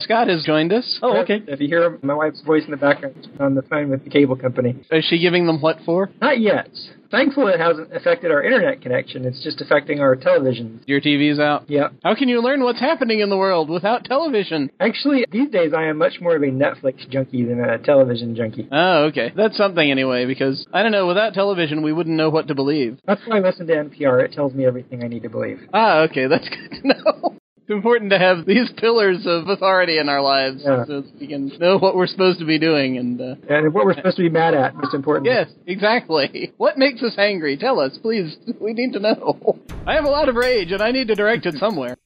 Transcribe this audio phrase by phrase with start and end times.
[0.00, 0.98] Scott has joined us.
[1.02, 1.42] Oh, okay.
[1.48, 4.36] If you hear my wife's voice in the background on the phone with the cable
[4.36, 4.76] company.
[4.92, 6.08] Is she giving them what for?
[6.20, 6.68] Not yet.
[7.10, 9.24] Thankfully, it hasn't affected our internet connection.
[9.24, 10.84] It's just affecting our television.
[10.86, 11.68] Your TV's out.
[11.68, 11.88] Yeah.
[12.04, 14.70] How can you learn what's happening in the world without television?
[14.78, 18.68] Actually, these days I am much more of a Netflix junkie than a television junkie.
[18.70, 19.32] Oh, okay.
[19.34, 23.00] That's something anyway, because I don't know, without television we wouldn't know what to believe.
[23.04, 24.24] That's why I listen to NPR.
[24.24, 25.58] It tells me everything I need to believe.
[25.74, 27.34] Ah, okay, that's good to know.
[27.68, 30.86] It's important to have these pillars of authority in our lives Yeah.
[30.86, 33.92] so we can know what we're supposed to be doing and uh, And what we're
[33.92, 35.26] supposed to be mad at, most important.
[35.26, 36.50] Yes, exactly.
[36.56, 37.58] What makes us angry?
[37.58, 38.36] Tell us, please.
[38.58, 39.58] We need to know.
[39.86, 41.98] I have a lot of rage and I need to direct it somewhere.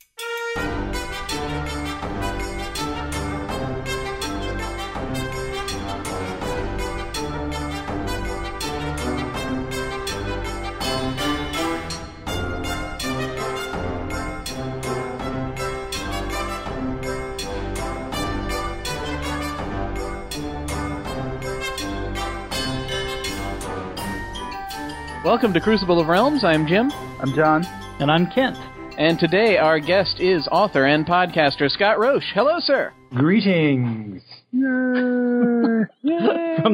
[25.24, 26.42] Welcome to Crucible of Realms.
[26.42, 26.90] I'm Jim.
[27.20, 27.64] I'm John.
[28.00, 28.56] And I'm Kent.
[28.98, 32.32] And today our guest is author and podcaster Scott Roche.
[32.34, 32.92] Hello, sir.
[33.14, 34.20] Greetings.
[34.50, 35.86] From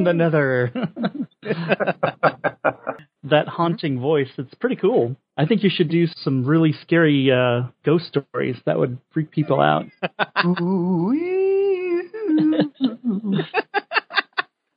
[0.02, 0.72] the nether.
[3.22, 5.14] that haunting voice, it's pretty cool.
[5.36, 8.56] I think you should do some really scary uh, ghost stories.
[8.64, 9.84] That would freak people out.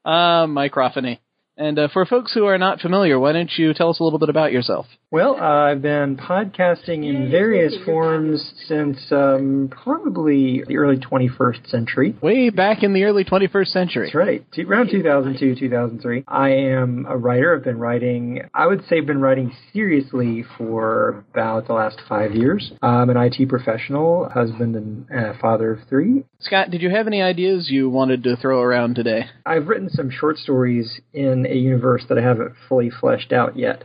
[0.04, 1.20] Uh, microphony.
[1.62, 4.18] And uh, for folks who are not familiar, why don't you tell us a little
[4.18, 4.88] bit about yourself?
[5.12, 12.16] Well, uh, I've been podcasting in various forms since um, probably the early 21st century.
[12.20, 14.08] Way back in the early 21st century.
[14.08, 14.52] That's right.
[14.54, 16.24] T- around 2002, 2003.
[16.28, 17.56] I am a writer.
[17.56, 22.72] I've been writing, I would say, been writing seriously for about the last five years.
[22.82, 26.24] I'm an IT professional, husband, and uh, father of three.
[26.40, 29.26] Scott, did you have any ideas you wanted to throw around today?
[29.46, 33.84] I've written some short stories in a universe that I haven't fully fleshed out yet.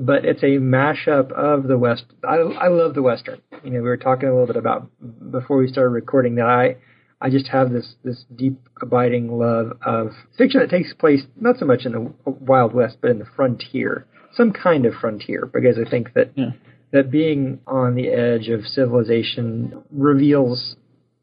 [0.00, 2.04] But it's a mashup of the West.
[2.22, 3.40] I, I love the Western.
[3.64, 4.88] You know, we were talking a little bit about
[5.30, 6.76] before we started recording that I
[7.20, 11.64] I just have this this deep abiding love of fiction that takes place not so
[11.64, 15.90] much in the Wild West, but in the frontier, some kind of frontier, because I
[15.90, 16.52] think that Yeah.
[16.92, 20.76] that being on the edge of civilization reveals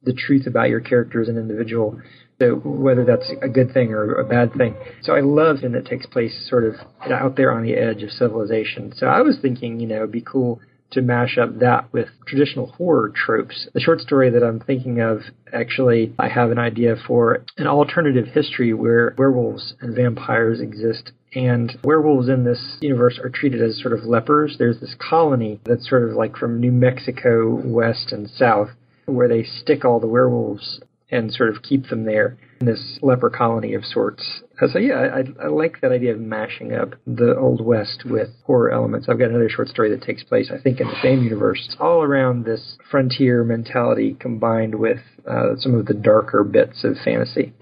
[0.05, 1.99] the truth about your character as an individual.
[2.39, 4.75] So whether that's a good thing or a bad thing.
[5.01, 6.75] So I love and that takes place sort of
[7.09, 8.93] out there on the edge of civilization.
[8.95, 10.59] So I was thinking, you know, it'd be cool
[10.91, 13.67] to mash up that with traditional horror tropes.
[13.73, 15.21] The short story that I'm thinking of,
[15.51, 21.11] actually, I have an idea for an alternative history where werewolves and vampires exist.
[21.33, 24.55] And werewolves in this universe are treated as sort of lepers.
[24.57, 28.69] There's this colony that's sort of like from New Mexico west and south
[29.05, 30.79] where they stick all the werewolves
[31.11, 34.41] and sort of keep them there in this leper colony of sorts.
[34.61, 38.29] Uh, So yeah, I, I like that idea of mashing up the old west with
[38.45, 39.07] horror elements.
[39.07, 41.63] I've got another short story that takes place, I think, in the same universe.
[41.67, 44.99] It's all around this frontier mentality combined with
[45.29, 47.53] uh, some of the darker bits of fantasy.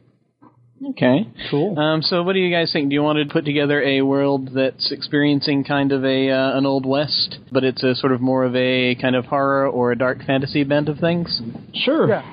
[0.89, 1.27] Okay.
[1.49, 1.77] Cool.
[1.79, 2.89] Um, so, what do you guys think?
[2.89, 6.66] Do you want to put together a world that's experiencing kind of a uh, an
[6.66, 9.97] old west, but it's a sort of more of a kind of horror or a
[9.97, 11.41] dark fantasy bent of things?
[11.73, 12.23] Sure.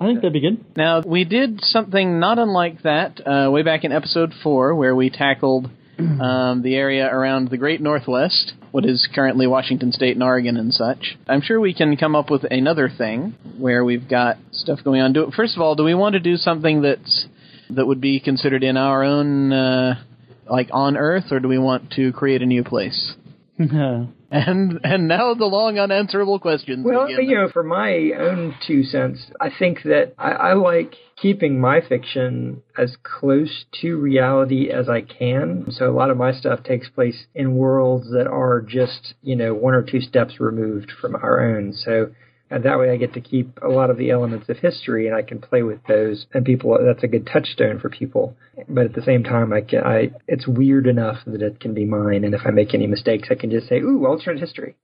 [0.00, 0.64] I think that'd be good.
[0.76, 5.10] Now, we did something not unlike that uh, way back in episode four, where we
[5.10, 5.68] tackled
[5.98, 10.72] um, the area around the Great Northwest, what is currently Washington State and Oregon and
[10.72, 11.18] such.
[11.26, 15.12] I'm sure we can come up with another thing where we've got stuff going on.
[15.12, 17.26] Do, first of all, do we want to do something that's
[17.70, 20.02] that would be considered in our own, uh,
[20.50, 23.14] like on Earth, or do we want to create a new place?
[24.30, 26.84] And and now the long unanswerable questions.
[26.84, 27.30] Well, begin.
[27.30, 31.80] you know, for my own two cents, I think that I, I like keeping my
[31.80, 35.68] fiction as close to reality as I can.
[35.70, 39.54] So a lot of my stuff takes place in worlds that are just, you know,
[39.54, 41.72] one or two steps removed from our own.
[41.72, 42.10] So
[42.50, 45.14] and that way I get to keep a lot of the elements of history and
[45.14, 48.36] I can play with those and people that's a good touchstone for people.
[48.68, 51.84] But at the same time I can I it's weird enough that it can be
[51.84, 54.76] mine and if I make any mistakes I can just say, Ooh, alternate history.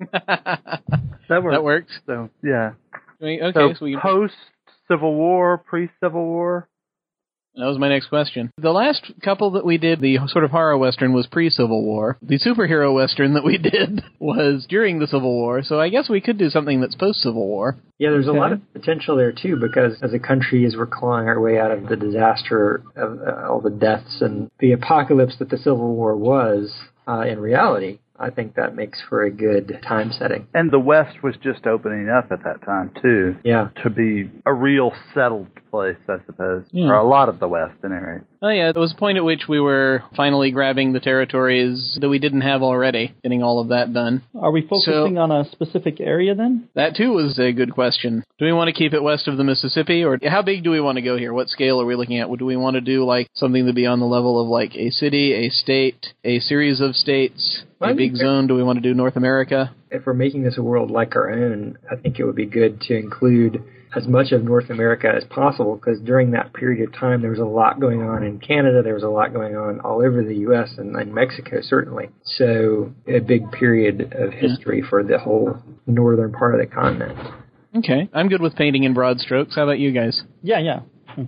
[1.28, 1.54] That works.
[1.54, 1.92] that works.
[2.06, 2.72] So yeah.
[3.20, 4.34] Okay, so, so we post
[4.88, 6.68] Civil War, pre Civil War.
[7.58, 8.52] That was my next question.
[8.56, 12.16] The last couple that we did, the sort of horror western, was pre Civil War.
[12.22, 16.20] The superhero western that we did was during the Civil War, so I guess we
[16.20, 17.76] could do something that's post Civil War.
[17.98, 18.38] Yeah, there's Okay.
[18.38, 21.58] a lot of potential there too, because as a country, as we're clawing our way
[21.58, 25.94] out of the disaster of uh, all the deaths and the apocalypse that the Civil
[25.96, 26.72] War was,
[27.08, 30.46] uh, in reality, I think that makes for a good time setting.
[30.52, 33.68] And the West was just opening up at that time too, Yeah.
[33.82, 36.88] to be a real settled place, I suppose, Yeah.
[36.88, 38.20] or a lot of the West, at any rate.
[38.40, 42.08] Oh yeah, there was a point at which we were finally grabbing the territories that
[42.08, 44.22] we didn't have already, getting all of that done.
[44.38, 46.68] Are we focusing on a specific area then?
[46.74, 48.24] That too was a good question.
[48.38, 50.80] Do we want to keep it west of the Mississippi, or how big do we
[50.80, 51.32] want to go here?
[51.32, 52.28] What scale are we looking at?
[52.38, 54.90] Do we want to do like something to be on the level of like a
[54.90, 58.46] city, a state, a series of states, Well, a I big zone?
[58.46, 59.74] Do we want to do North America?
[59.90, 62.80] If we're making this a world like our own, I think it would be good
[62.82, 63.64] to include
[63.98, 67.40] as much of North America as possible because during that period of time there was
[67.40, 70.36] a lot going on in Canada, there was a lot going on all over the
[70.36, 70.70] U.S.
[70.78, 72.08] and, and Mexico certainly.
[72.24, 75.56] So a big period of history for the whole
[75.86, 77.18] northern part of the continent.
[77.76, 79.54] Okay, I'm good with painting in broad strokes.
[79.54, 80.22] How about you guys?
[80.42, 80.80] Yeah, yeah.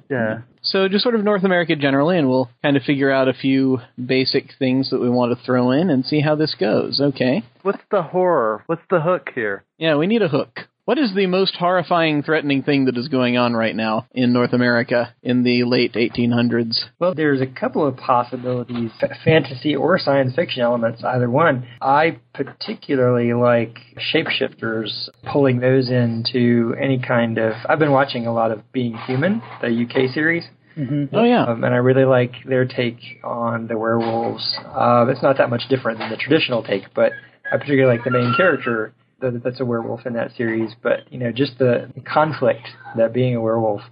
[0.08, 0.40] Yeah.
[0.62, 3.78] So just sort of North America generally, and we'll kind of figure out a few
[4.02, 7.00] basic things that we want to throw in and see how this goes.
[7.00, 7.42] Okay.
[7.62, 8.62] What's the horror?
[8.66, 9.64] What's the hook here?
[9.78, 10.68] Yeah, we need a hook.
[10.86, 14.52] What is the most horrifying, threatening thing that is going on right now in North
[14.52, 16.80] America in the late 1800s?
[16.98, 21.68] Well, there's a couple of possibilities, f- fantasy or science fiction elements, either one.
[21.80, 23.78] I particularly like
[24.12, 27.52] shapeshifters, pulling those into any kind of.
[27.68, 30.44] I've been watching a lot of Being Human, the UK series.
[30.76, 31.14] Mm-hmm.
[31.14, 31.44] Oh yeah.
[31.44, 34.56] Um, and I really like their take on the werewolves.
[34.64, 37.12] Uh, it's not that much different than the traditional take, but
[37.52, 40.74] I particularly like the main character that, that's a werewolf in that series.
[40.82, 43.82] But you know, just the conflict that being a werewolf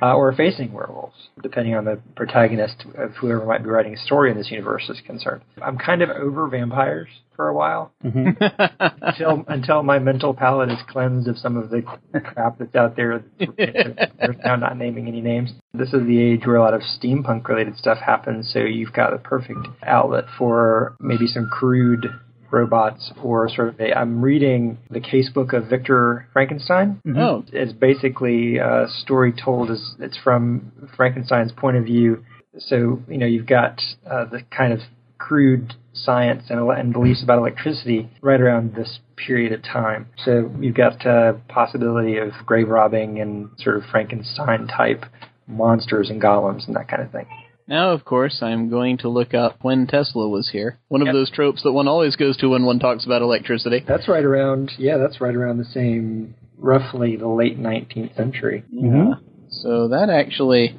[0.00, 4.30] uh, or facing werewolves, depending on the protagonist of whoever might be writing a story
[4.30, 5.42] in this universe is concerned.
[5.62, 11.28] I'm kind of over vampires for a while until until my mental palate is cleansed
[11.28, 13.24] of some of the crap that's out there.
[13.38, 15.52] There's now not naming any names.
[15.74, 19.14] This is the age where a lot of steampunk related stuff happens, so you've got
[19.14, 22.06] a perfect outlet for maybe some crude
[22.52, 27.00] robots or sort of a I'm reading the casebook of Victor Frankenstein.
[27.16, 32.24] Oh, It's basically a story told as it's from Frankenstein's point of view.
[32.58, 34.80] So, you know, you've got uh, the kind of
[35.18, 40.08] crude science and, and beliefs about electricity right around this period of time.
[40.24, 45.04] So you've got uh, possibility of grave robbing and sort of Frankenstein type
[45.46, 47.26] monsters and golems and that kind of thing.
[47.72, 50.78] Now of course I'm going to look up when Tesla was here.
[50.88, 51.14] One of Yep.
[51.14, 53.82] those tropes that one always goes to when one talks about electricity.
[53.88, 58.62] That's right around, yeah, that's right around the same, roughly the late 19th century.
[58.70, 59.14] Yeah.
[59.50, 60.76] So that actually,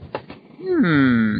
[0.62, 1.40] hmm.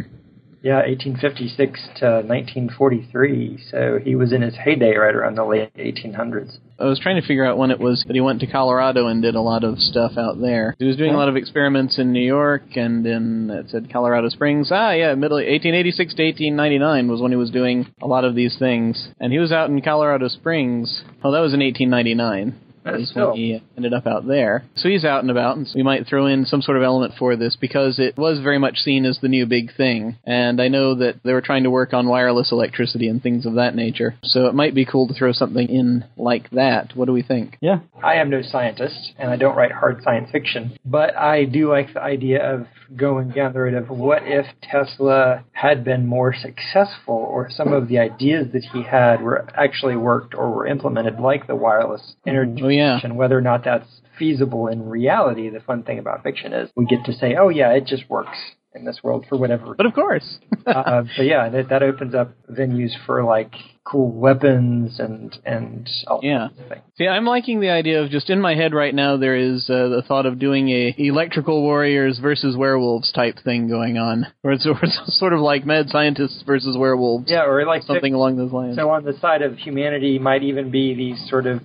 [0.64, 3.64] Yeah, 1856 to 1943.
[3.70, 6.56] So he was in his heyday right around the late 1800s.
[6.78, 9.20] I was trying to figure out when it was that he went to Colorado and
[9.20, 10.74] did a lot of stuff out there.
[10.78, 14.30] He was doing a lot of experiments in New York and in it said Colorado
[14.30, 14.70] Springs.
[14.72, 18.56] Ah, yeah, middle 1886 to 1899 was when he was doing a lot of these
[18.58, 19.08] things.
[19.20, 21.04] And he was out in Colorado Springs.
[21.22, 22.58] Oh, that was in 1899.
[22.84, 24.64] That's is still- when he ended up out there.
[24.76, 27.14] So he's out and about, and so we might throw in some sort of element
[27.18, 30.16] for this because it was very much seen as the new big thing.
[30.26, 33.54] And I know that they were trying to work on wireless electricity and things of
[33.54, 34.14] that nature.
[34.22, 36.92] So it might be cool to throw something in like that.
[36.94, 37.56] What do we think?
[37.60, 37.80] Yeah.
[38.02, 41.94] I am no scientist, and I don't write hard science fiction, but I do like
[41.94, 47.14] the idea of going down the road of what if Tesla had been more successful,
[47.14, 51.46] or some of the ideas that he had were actually worked or were implemented, like
[51.46, 52.98] the wireless energy, Oh, yeah.
[53.02, 53.88] and whether or not that's
[54.18, 55.48] feasible in reality.
[55.50, 58.36] The fun thing about fiction is we get to say, oh, yeah, it just works
[58.74, 60.38] in this world for whatever But of course.
[60.66, 63.52] uh, but yeah, that, that opens up venues for like
[63.84, 66.48] cool weapons and and all Yeah.
[66.68, 66.82] things.
[66.96, 69.16] See, I'm liking the idea of just in my head right now.
[69.16, 73.96] There is uh, the thought of doing a electrical warriors versus werewolves type thing going
[73.96, 77.82] on, or it's, where it's sort of like mad scientists versus werewolves, Yeah, or like
[77.82, 78.74] something along those lines.
[78.76, 81.60] So on the side of humanity might even be these sort of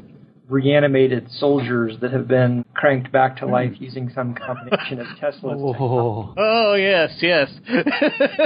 [0.49, 6.33] reanimated soldiers that have been cranked back to life using some combination of Tesla's Oh,
[6.37, 7.49] oh yes, yes.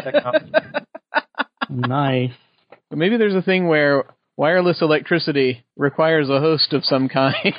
[0.04, 0.52] technology.
[1.70, 2.32] nice.
[2.92, 4.04] Maybe there's a thing where
[4.38, 7.54] wireless electricity requires a host of some kind,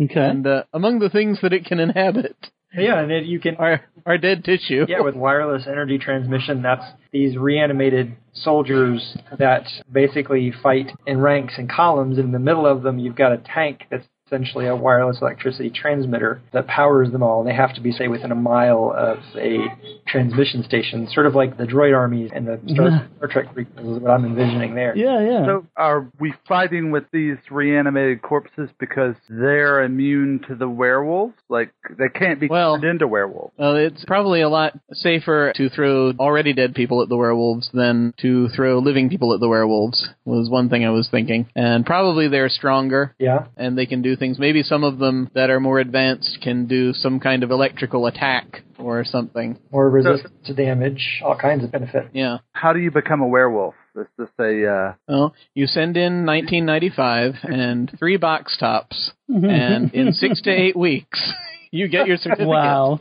[0.00, 0.14] Okay.
[0.20, 2.36] and uh, among the things that it can inhabit
[2.74, 4.86] yeah, and then you can are are dead tissue.
[4.88, 11.70] yeah, with wireless energy transmission, that's these reanimated soldiers that basically fight in ranks and
[11.70, 12.18] columns.
[12.18, 16.40] In the middle of them, you've got a tank that's essentially a wireless electricity transmitter
[16.52, 17.42] that powers them all.
[17.44, 19.58] They have to be, say, within a mile of a
[20.06, 24.02] transmission station, sort of like the droid armies and the Star, Star Trek prequels is
[24.02, 24.96] what I'm envisioning there.
[24.96, 25.46] Yeah, yeah.
[25.46, 31.34] So are we fighting with these reanimated corpses because they're immune to the werewolves?
[31.48, 33.54] Like they can't be Well- turned into werewolves.
[33.58, 38.14] Well, it's probably a lot safer to throw already dead people at the werewolves than
[38.20, 41.46] to throw living people at the werewolves, was one thing I was thinking.
[41.56, 43.46] And probably they're stronger Yeah.
[43.56, 44.38] and they can do things.
[44.38, 48.62] Maybe some of them that are more advanced can do some kind of electrical attack
[48.78, 49.58] or something.
[49.70, 52.08] More resistance to damage, all kinds of benefit.
[52.12, 52.38] Yeah.
[52.52, 53.74] How do you become a werewolf?
[53.96, 60.12] Is this a uh, Well, you send in 1995 and three box tops, and in
[60.12, 61.32] six to eight weeks,
[61.70, 62.46] you get your certificate.
[62.46, 63.00] wow.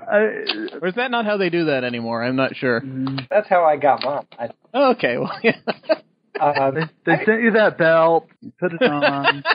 [0.00, 0.16] I,
[0.80, 2.22] Or is that not how they do that anymore?
[2.22, 2.82] I'm not sure.
[3.30, 4.26] That's how I got mine.
[4.74, 5.56] I, okay, well, yeah.
[6.40, 8.28] Uh, they, they sent you that belt.
[8.40, 9.44] You put it on.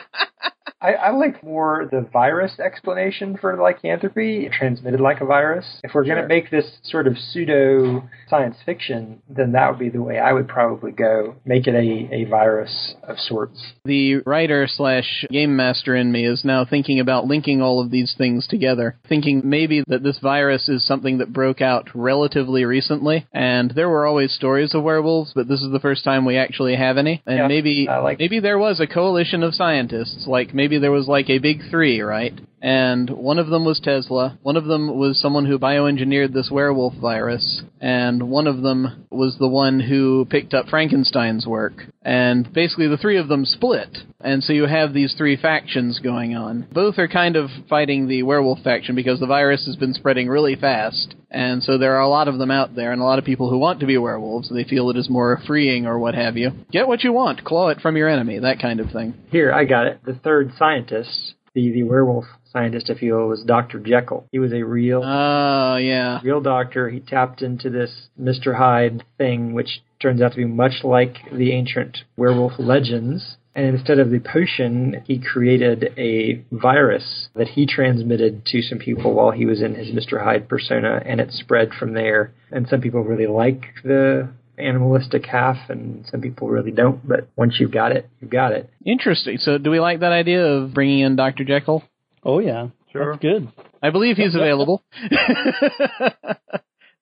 [0.82, 5.66] I, I like more the virus explanation for lycanthropy, transmitted like a virus.
[5.84, 9.90] If we're going to make this sort of pseudo science fiction, then that would be
[9.90, 11.36] the way I would probably go.
[11.44, 13.60] Make it a, a virus of sorts.
[13.84, 18.14] the writer slash game master in me is now thinking about linking all of these
[18.16, 23.72] things together, thinking maybe that this virus is something that broke out relatively recently, and
[23.72, 26.96] there were always stories of werewolves, but this is the first time we actually have
[26.96, 30.69] any, and Yeah, maybe I like- maybe there was a coalition of scientists, like maybe
[30.78, 32.38] there was like a big three, right?
[32.62, 36.94] And one of them was Tesla, one of them was someone who bioengineered this werewolf
[36.94, 41.72] virus, and one of them was the one who picked up Frankenstein's work.
[42.02, 43.98] And basically the three of them split.
[44.20, 46.66] And so you have these three factions going on.
[46.72, 50.56] Both are kind of fighting the werewolf faction because the virus has been spreading really
[50.56, 51.14] fast.
[51.30, 53.48] And so there are a lot of them out there and a lot of people
[53.48, 54.50] who want to be werewolves.
[54.50, 56.50] They feel it is more freeing or what have you.
[56.70, 59.14] Get what you want, claw it from your enemy, that kind of thing.
[59.30, 60.00] Here, I got it.
[60.04, 63.78] The third scientist, the, the werewolf scientist, if you will, was Dr.
[63.78, 64.26] Jekyll.
[64.32, 66.20] He was a real Oh, yeah.
[66.22, 66.88] real doctor.
[66.88, 68.56] He tapped into this Mr.
[68.56, 73.36] Hyde thing, which turns out to be much like the ancient werewolf legends.
[73.54, 79.12] And instead of the potion, he created a virus that he transmitted to some people
[79.12, 80.22] while he was in his Mr.
[80.22, 82.32] Hyde persona, and it spread from there.
[82.52, 87.06] And some people really like the animalistic half, and some people really don't.
[87.06, 88.70] But once you've got it, you've got it.
[88.86, 89.38] Interesting.
[89.38, 91.44] So, do we like that idea of bringing in Dr.
[91.44, 91.82] Jekyll?
[92.24, 92.68] Oh yeah.
[92.92, 93.12] Sure.
[93.12, 93.48] That's good.
[93.82, 94.82] I believe he's available.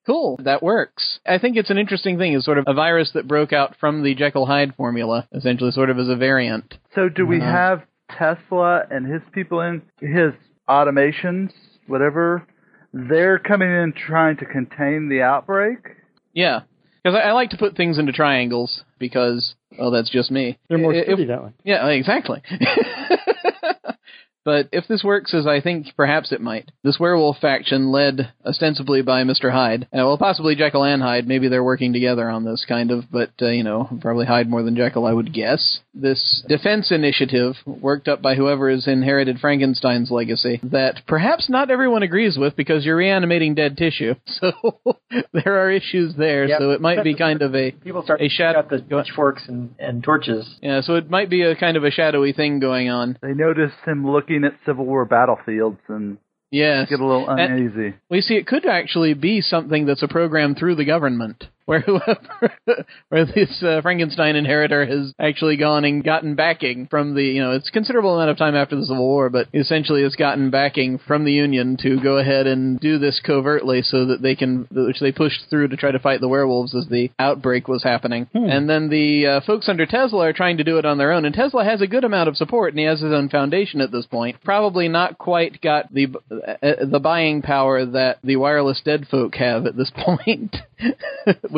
[0.06, 0.38] cool.
[0.44, 1.18] That works.
[1.26, 2.34] I think it's an interesting thing.
[2.34, 5.90] It's sort of a virus that broke out from the Jekyll Hyde formula, essentially, sort
[5.90, 6.74] of as a variant.
[6.94, 7.50] So do we Uh-huh.
[7.50, 10.32] have Tesla and his people in his
[10.68, 11.50] automations,
[11.86, 12.46] whatever?
[12.92, 15.78] They're coming in trying to contain the outbreak.
[16.32, 16.60] Yeah.
[17.04, 20.58] Because I, I like to put things into triangles because, well, that's just me.
[20.68, 21.50] They're more If- sturdy that way.
[21.64, 22.42] Yeah, exactly.
[24.48, 29.02] but if this works as I think perhaps it might, this werewolf faction led ostensibly
[29.02, 29.52] by Mr.
[29.52, 33.04] Hyde, uh, well, possibly Jekyll and Hyde, maybe they're working together on this kind of,
[33.12, 35.80] but, uh, you know, probably Hyde more than Jekyll, I would guess.
[35.92, 42.02] This defense initiative, worked up by whoever has inherited Frankenstein's legacy, that perhaps not everyone
[42.02, 44.14] agrees with because you're reanimating dead tissue.
[44.40, 44.52] So
[45.32, 46.58] there are issues there, Yep.
[46.60, 49.42] so it might be kind of a People start A shadow- out the go- pitchforks
[49.48, 50.46] and, and torches.
[50.62, 53.18] yeah, so it might be a kind of a shadowy thing going on.
[53.20, 56.18] They notice him looking at Civil War battlefields and
[56.50, 56.88] Yes.
[56.88, 57.94] get a little And- uneasy.
[58.10, 62.54] We see it could actually be something that's a program through the government, where whoever,
[63.10, 67.50] where this uh, Frankenstein inheritor has actually gone and gotten backing from the, you know,
[67.50, 70.98] it's a considerable amount of time after the Civil War, but essentially has gotten backing
[71.06, 74.98] from the Union to go ahead and do this covertly so that they can, which
[75.00, 78.26] they pushed through to try to fight the werewolves as the outbreak was happening.
[78.50, 81.26] And then the uh, folks under Tesla are trying to do it on their own,
[81.26, 83.92] and Tesla has a good amount of support, and he has his own foundation at
[83.92, 84.36] this point.
[84.42, 89.66] Probably not quite got the uh, the buying power that the wireless dead folk have
[89.66, 90.56] at this point,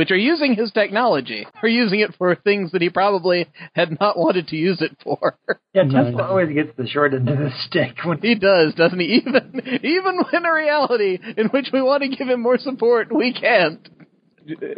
[0.01, 4.17] which are using his technology, or using it for things that he probably had not
[4.17, 5.37] wanted to use it for.
[5.73, 6.07] Yeah, Nice.
[6.07, 9.07] Tesla always gets the short end of the stick when He does, doesn't he?
[9.25, 13.33] Even even in a reality in which we want to give him more support, we
[13.33, 13.89] can't.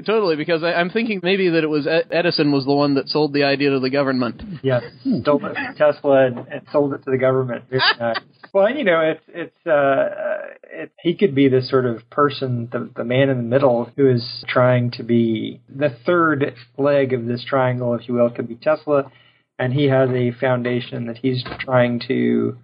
[0.06, 3.08] Totally, because I, I'm thinking maybe that it was Ed- Edison was the one that
[3.08, 4.42] sold the idea to the government.
[4.62, 4.82] Yes,
[5.22, 7.64] stole it from Tesla and, and sold it to the government.
[7.70, 7.82] Very
[8.52, 12.68] well, you know, it's it's uh, uh, it, he could be this sort of person,
[12.72, 17.26] the the man in the middle, who is trying to be the third leg of
[17.26, 18.26] this triangle, if you will.
[18.26, 19.10] It could be Tesla,
[19.58, 22.58] and he has a foundation that he's trying to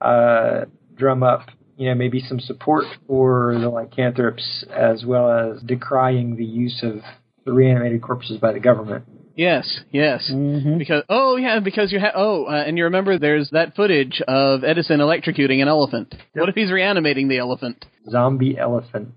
[0.00, 0.64] uh,
[0.96, 1.48] drum up.
[1.76, 7.00] You know, maybe some support for the lycanthropes, as well as decrying the use of
[7.44, 9.04] the reanimated corpses by the government.
[9.36, 10.30] Yes, yes.
[10.32, 10.78] Mm-hmm.
[10.78, 14.62] Because oh yeah, because you have oh, uh, and you remember there's that footage of
[14.62, 16.14] Edison electrocuting an elephant.
[16.34, 17.84] What if he's reanimating the elephant?
[18.08, 19.16] Zombie elephants.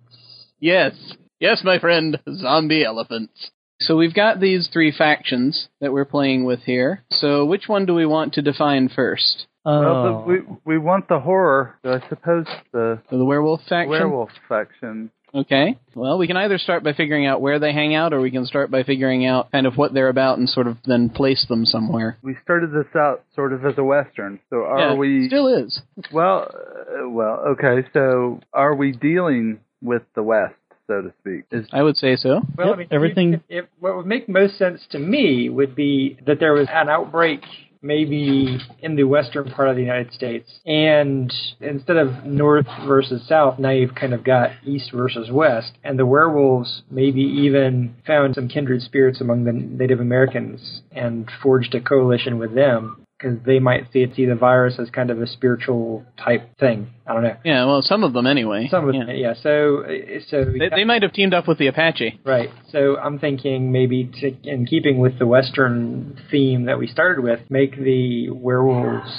[0.60, 0.94] Yes.
[1.40, 2.20] Yes, my friend.
[2.36, 3.52] Zombie elephants.
[3.80, 7.04] So we've got these three factions that we're playing with here.
[7.12, 9.46] So which one do we want to define first?
[9.70, 11.76] Oh, Well, we we want the horror.
[11.84, 13.90] So I suppose the So the werewolf faction?
[13.90, 15.12] werewolf faction.
[15.36, 15.78] Okay.
[15.94, 18.46] Well, we can either start by figuring out where they hang out, or we can
[18.46, 21.66] start by figuring out kind of what they're about and sort of then place them
[21.66, 22.18] somewhere.
[22.24, 24.40] We started this out sort of as a western.
[24.50, 25.28] So are yeah, we?
[25.28, 25.82] Still is.
[26.14, 27.86] Well, uh, well, okay.
[27.92, 30.56] So are we dealing with the West,
[30.88, 31.44] so to speak?
[31.52, 32.40] Is I would say so.
[32.58, 35.76] Well, Yep, I mean, everything- If, if, what would make most sense to me would
[35.76, 37.42] be that there was an outbreak
[37.82, 43.60] maybe in the western part of the United States, and instead of north versus south,
[43.60, 48.48] now you've kind of got east versus west, and the werewolves maybe even found some
[48.48, 53.07] kindred spirits among the Native Americans and forged a coalition with them.
[53.18, 56.90] Because they might see see the virus as kind of a spiritual type thing.
[57.08, 57.38] I don't know.
[57.44, 58.68] Yeah, well, some of them anyway.
[58.70, 59.08] Some of yeah.
[59.08, 59.34] it, yeah.
[59.42, 62.20] So, uh, so They, they might have teamed up with the Apache.
[62.24, 62.50] Right.
[62.72, 67.40] So I'm thinking maybe to, in keeping with the Western theme that we started with,
[67.50, 69.10] make the werewolves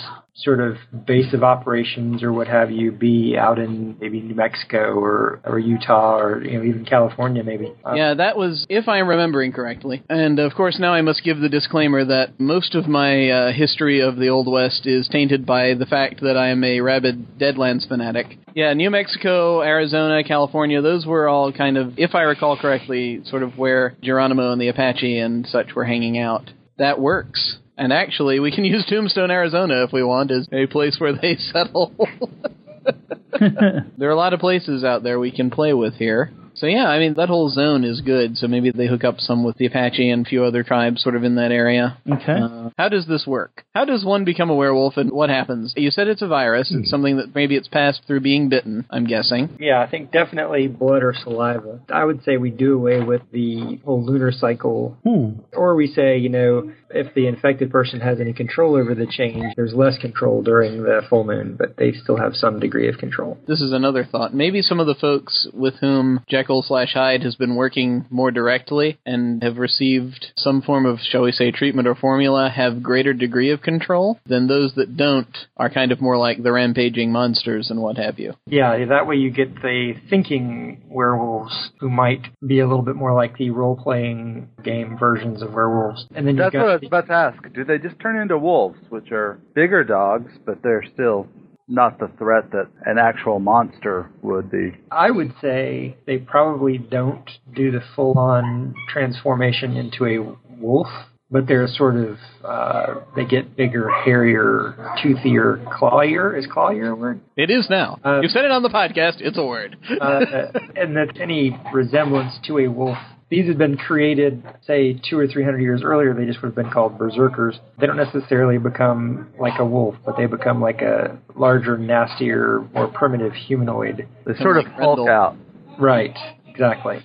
[0.42, 0.76] sort of
[1.07, 5.59] base of operations or what have you be out in maybe New Mexico or, or
[5.59, 7.73] Utah or you know even California maybe.
[7.85, 10.02] Uh, Yeah, that was, if I'm remembering correctly.
[10.09, 14.00] And of course, now I must give the disclaimer that most of my uh, history
[14.00, 17.88] of the Old West is tainted by the fact that I am a rabid Deadlands
[17.88, 18.38] fanatic.
[18.54, 23.42] Yeah, New Mexico, Arizona, California, those were all kind of, if I recall correctly, sort
[23.42, 26.50] of where Geronimo and the Apache and such were hanging out.
[26.78, 27.59] That works.
[27.78, 31.37] And actually, we can use Tombstone, Arizona if we want as a place where they
[31.52, 31.92] settle.
[33.40, 36.32] there are a lot of places out there we can play with here.
[36.54, 38.37] So yeah, I mean that whole zone is good.
[38.37, 41.14] So maybe they hook up some with the Apache and a few other tribes sort
[41.14, 41.99] of in that area.
[42.11, 42.32] okay.
[42.32, 43.64] Uh, how does this work?
[43.76, 45.73] How does one become a werewolf and what happens?
[45.76, 46.75] You said it's a virus.
[46.75, 49.56] It's something that maybe it's passed through being bitten, I'm guessing.
[49.61, 51.80] Yeah, I think definitely blood or saliva.
[51.94, 55.35] I would say we do away with the whole lunar cycle Hmm.
[55.52, 59.54] Or we say, you know, if the infected person has any control over the change,
[59.57, 63.38] there's less control during the full moon, but they still have some degree of control.
[63.47, 64.35] This is another thought.
[64.35, 68.99] Maybe some of the folks with whom Jekyll slash Hyde has been working more directly
[69.04, 73.50] and have received some form of, shall we say, treatment or formula have greater degree
[73.50, 77.80] of control than those that don't are kind of more like the rampaging monsters and
[77.80, 78.35] what have you.
[78.47, 83.14] Yeah, that way you get the thinking werewolves who might be a little bit more
[83.14, 86.07] like the role playing game versions of werewolves.
[86.14, 87.53] And then you've That's got what I was about to ask.
[87.55, 91.27] Do they just turn into wolves, which are bigger dogs, but they're still
[91.69, 94.73] not the threat that an actual monster would be?
[94.91, 100.87] I would say they probably don't do the full on transformation into a wolf,
[101.31, 106.38] but they're sort of uh, they get bigger, hairier, toothier, clawier.
[106.38, 107.21] Is clawier a word?
[107.37, 107.99] It is now.
[108.03, 109.17] Uh, You've said it on the podcast.
[109.21, 109.77] It's a word.
[110.01, 110.21] uh,
[110.77, 112.97] and that any resemblance to a wolf.
[113.31, 116.14] These had been created, say, two or three hundred years earlier.
[116.14, 117.59] They just would have been called berserkers.
[117.79, 122.88] They don't necessarily become like a wolf, but they become like a larger, nastier, more
[122.88, 124.09] primitive humanoid.
[124.25, 125.37] They sort of like hulk out.
[125.79, 127.01] Right, exactly.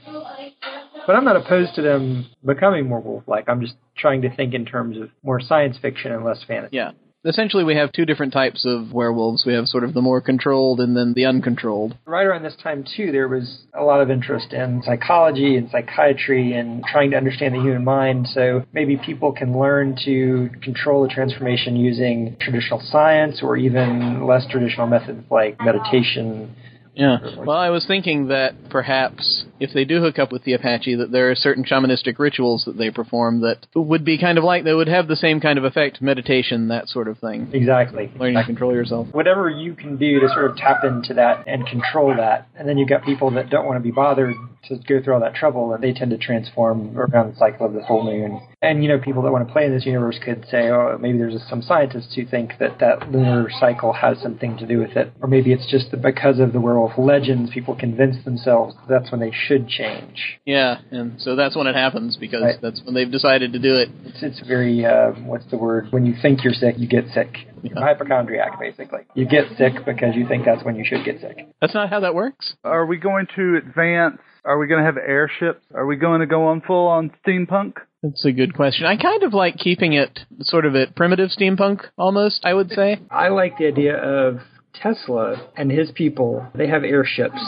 [1.06, 3.50] But I'm not opposed to them becoming more wolf-like.
[3.50, 6.78] I'm just trying to think in terms of more science fiction and less fantasy.
[6.78, 6.92] yeah.
[7.26, 9.46] Essentially, we have two different types of werewolves.
[9.46, 11.98] We have sort of the more controlled and then the uncontrolled.
[12.06, 16.54] right around this time too there was a lot of interest in psychology and psychiatry
[16.54, 21.10] and trying to understand the human mind so maybe people can learn to control the
[21.10, 26.54] transformation using traditional science or even less traditional methods like meditation
[26.96, 27.18] Yeah.
[27.38, 31.12] Well, I was thinking that perhaps if they do hook up with the Apache, that
[31.12, 34.74] there are certain shamanistic rituals that they perform that would be kind of like they
[34.74, 37.50] would have the same kind of effect, meditation, that sort of thing.
[37.54, 39.08] exactly Learning to control yourself.
[39.12, 42.48] whatever you can do to sort of tap into that and control that.
[42.56, 44.36] And then you've got people that don't want to be bothered
[44.70, 47.74] to go through all that trouble, and they tend to transform around the cycle of
[47.74, 48.40] the full moon.
[48.62, 51.18] And you know, people that want to play in this universe could say, oh, maybe
[51.18, 55.12] there's some scientists who think that that lunar cycle has something to do with it,
[55.22, 59.20] or maybe it's just because of the werewolf legends, people convince themselves that that's when
[59.22, 60.40] they should change.
[60.46, 62.56] Yeah, and so that's when it happens because Right.
[62.62, 63.90] that's when they've decided to do it.
[64.06, 65.88] It's, it's very, uh, what's the word?
[65.92, 67.30] When you think you're sick, you get sick.
[67.62, 69.02] You're a hypochondriac, basically.
[69.16, 71.48] You get sick because you think that's when you should get sick.
[71.62, 72.56] That's not how that works.
[72.64, 74.18] Are we going to advance?
[74.46, 75.64] Are we going to have airships?
[75.74, 77.76] Are we going to go on full on steampunk?
[78.02, 78.86] That's a good question.
[78.86, 83.00] I kind of like keeping it sort of at primitive steampunk, almost, I would say.
[83.10, 84.40] I like the idea of
[84.74, 86.46] Tesla and his people.
[86.56, 87.42] They have airships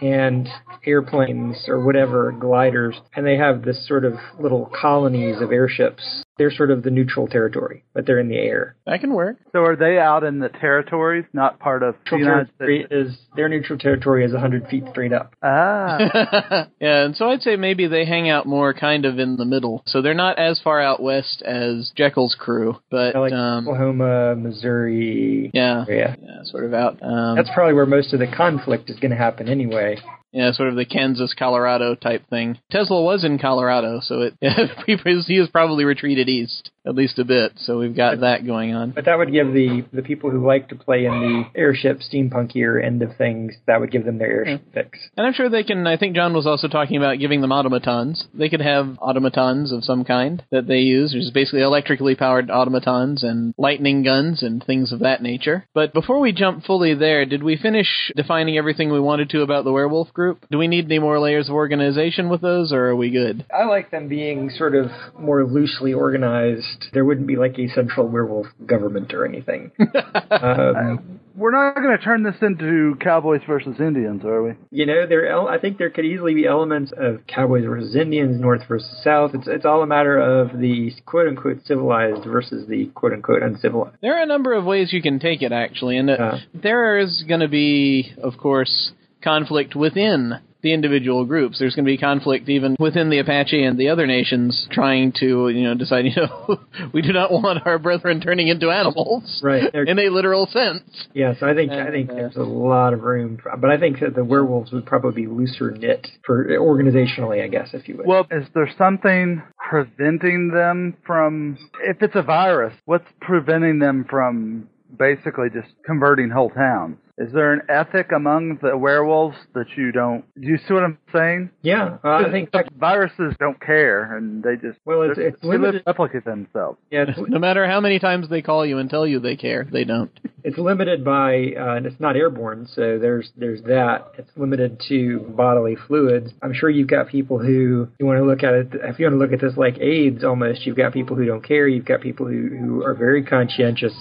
[0.00, 0.48] and
[0.86, 6.50] airplanes or whatever, gliders, and they have this sort of little colonies of airships They're
[6.50, 8.74] sort of the neutral territory, but they're in the air.
[8.86, 9.36] That can work.
[9.52, 13.10] So are they out in the territories, not part of the Neutral United territory States?
[13.10, 15.34] is their neutral territory is 100 feet straight up.
[15.42, 15.98] Ah,
[16.80, 19.82] yeah, and so I'd say maybe they hang out more kind of in the middle.
[19.84, 25.50] So they're not as far out west as Jekyll's crew, but like um, Oklahoma, Missouri.
[25.52, 26.16] yeah, area.
[26.22, 27.02] yeah, sort of out.
[27.02, 29.98] Um, That's probably where most of the conflict is going to happen anyway.
[30.32, 32.58] Yeah, sort of the Kansas, Colorado type thing.
[32.70, 34.34] Tesla was in Colorado, so it
[34.86, 37.52] he was probably retreated east at least a bit.
[37.56, 38.92] So we've got that going on.
[38.92, 42.82] But that would give the the people who like to play in the airship steampunkier
[42.82, 44.70] end of things that would give them their airship hmm.
[44.72, 44.98] fix.
[45.16, 45.86] And I'm sure they can.
[45.86, 48.26] I think John was also talking about giving them automatons.
[48.34, 52.50] They could have automatons of some kind that they use, which is basically electrically powered
[52.50, 55.66] automatons and lightning guns and things of that nature.
[55.74, 59.64] But before we jump fully there, did we finish defining everything we wanted to about
[59.64, 60.46] the werewolf group?
[60.50, 63.44] Do we need any more layers of organization with those, or are we good?
[63.54, 66.69] I like them being sort of more loosely organized.
[66.92, 69.72] There wouldn't be like a central werewolf government or anything.
[70.30, 74.52] um, we're not going to turn this into Cowboys versus Indians, are we?
[74.70, 75.48] you know, there.
[75.48, 79.30] I think there could easily be elements of cowboys versus Indians, North versus South.
[79.34, 83.96] It's it's all a matter of the quote unquote civilized versus the quote unquote uncivilized.
[84.02, 87.24] There are a number of ways you can take it, actually, and uh, there is
[87.26, 91.58] going to be, of course, conflict within the individual groups.
[91.58, 95.48] There's going to be conflict even within the Apache and the other nations trying to,
[95.48, 96.60] you know, decide, you know,
[96.92, 99.40] we do not want our brethren turning into animals.
[99.42, 99.64] Right.
[99.72, 100.82] There- In a literal sense.
[101.14, 103.78] Yeah, so I think I think uh, there's a lot of room, for, but I
[103.78, 107.96] think that the werewolves would probably be looser knit for organizationally, I guess, if you
[107.96, 108.06] would.
[108.06, 114.68] Well, is there something preventing them from, if it's a virus, what's preventing them from
[114.98, 116.96] basically just converting whole towns?
[117.18, 120.24] Is there an ethic among the werewolves that you don't?
[120.40, 121.50] Do you see what I'm saying?
[121.60, 122.48] yeah, uh, I think
[122.78, 126.78] viruses don't care, and they just Well, it's- they- it's they limited- replicate themselves.
[126.90, 129.84] yeah, No matter how many times they call you and tell you they care, they
[129.84, 130.10] don't.
[130.44, 134.12] it's limited by uh, and it's not airborne, so there's there's that.
[134.16, 136.32] It's limited to bodily fluids.
[136.42, 138.68] I'm sure you've got people who you want to look at it.
[138.72, 141.44] If you want to look at this like AIDS, almost, you've got people who don't
[141.44, 141.68] care.
[141.68, 143.92] You've got people who who are very conscientious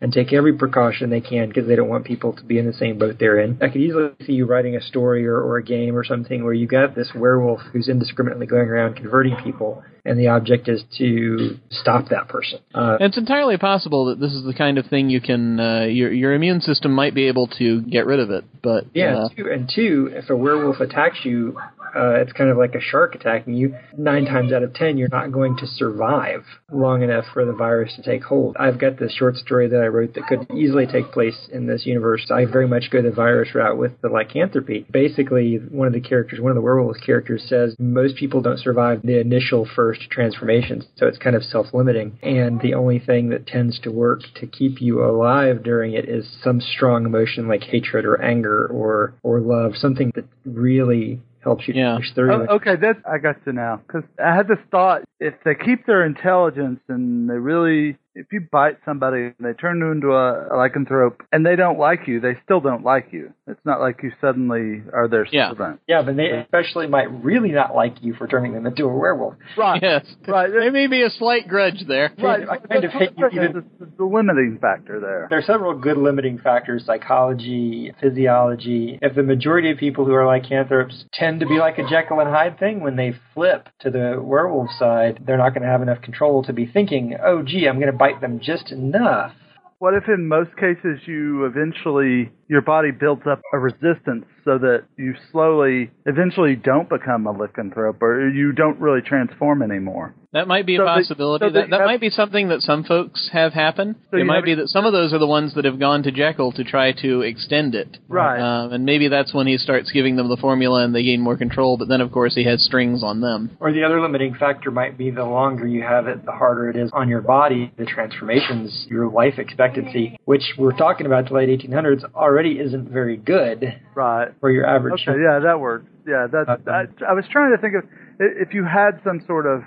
[0.00, 2.72] and take every precaution they can because they don't want people to be in the
[2.72, 3.58] same boat they're in.
[3.60, 6.52] I could easily see you writing a story or, or a game or something where
[6.52, 11.58] you got this werewolf who's indiscriminately going around converting people, and the object is to
[11.70, 12.60] stop that person.
[12.74, 16.12] Uh, It's entirely possible that this is the kind of thing you can, uh, your
[16.12, 19.50] your immune system might be able to get rid of it, but Yeah, uh, two,
[19.50, 21.58] and two, if a werewolf attacks you,
[21.96, 23.74] uh, it's kind of like a shark attacking you.
[23.96, 27.94] Nine times out of ten, you're not going to survive long enough for the virus
[27.96, 28.56] to take hold.
[28.58, 31.86] I've got this short story that I wrote that could easily take place in this
[31.86, 32.30] universe.
[32.30, 34.86] I very much go the virus route with the lycanthropy.
[34.90, 39.02] Basically, one of the characters, one of the werewolf characters says most people don't survive
[39.02, 42.18] the initial first transformations, so it's kind of self-limiting.
[42.22, 46.28] And the only thing that tends to work to keep you alive during it is
[46.42, 51.74] some strong emotion like hatred or anger or or love, something that really helps you
[51.74, 51.96] Yeah.
[51.96, 52.32] push through.
[52.32, 53.80] Oh, okay, that's I got to now.
[53.86, 58.40] Because I had this thought: if they keep their intelligence and they really, if you
[58.50, 62.36] bite somebody and they turn into a, a lycanthrope and they don't like you, they
[62.44, 63.32] still don't like you.
[63.46, 65.50] It's not like you suddenly are their Yeah.
[65.50, 65.80] servant.
[65.86, 69.34] Yeah, but they especially might really not like you for turning them into a werewolf.
[69.56, 69.80] Right.
[69.82, 70.50] yes, Right.
[70.50, 72.12] There may be a slight grudge there.
[72.18, 72.48] Right.
[72.48, 75.26] I kind of hate you even- the, the limiting factor there.
[75.30, 78.98] There are several good limiting factors psychology, physiology.
[79.02, 82.28] If the majority of people who are lycanthropes tend to be like a Jekyll and
[82.30, 86.00] Hyde thing, when they flip to the werewolf side, they're not going to have enough
[86.02, 89.32] control to be thinking, oh, gee, I'm going to bite them just enough.
[89.78, 94.84] What if in most cases you eventually your body builds up a resistance so that
[94.96, 100.14] you slowly eventually don't become a lycanthrope or you don't really transform anymore?
[100.32, 101.46] That might be a So they- possibility.
[101.46, 103.96] so that that have- might be something that some folks have happen.
[104.10, 106.10] So it might be that some of those are the ones that have gone to
[106.12, 107.98] Jekyll to try to extend it.
[108.08, 108.38] Right.
[108.38, 111.36] Um, and maybe that's when he starts giving them the formula and they gain more
[111.38, 111.78] control.
[111.78, 113.50] But then, of course, he has strings on them.
[113.60, 116.76] Or the other limiting factor might be the longer you have it, the harder it
[116.76, 117.72] is on your body.
[117.78, 123.16] The transformations, your life expectancy, which we're talking about the late 1800s, already isn't very
[123.16, 124.28] good Right.
[124.40, 125.02] for your average.
[125.08, 125.86] Okay, yeah, that works.
[126.06, 127.84] Yeah, that I, I was trying to think of
[128.18, 129.62] if you had some sort of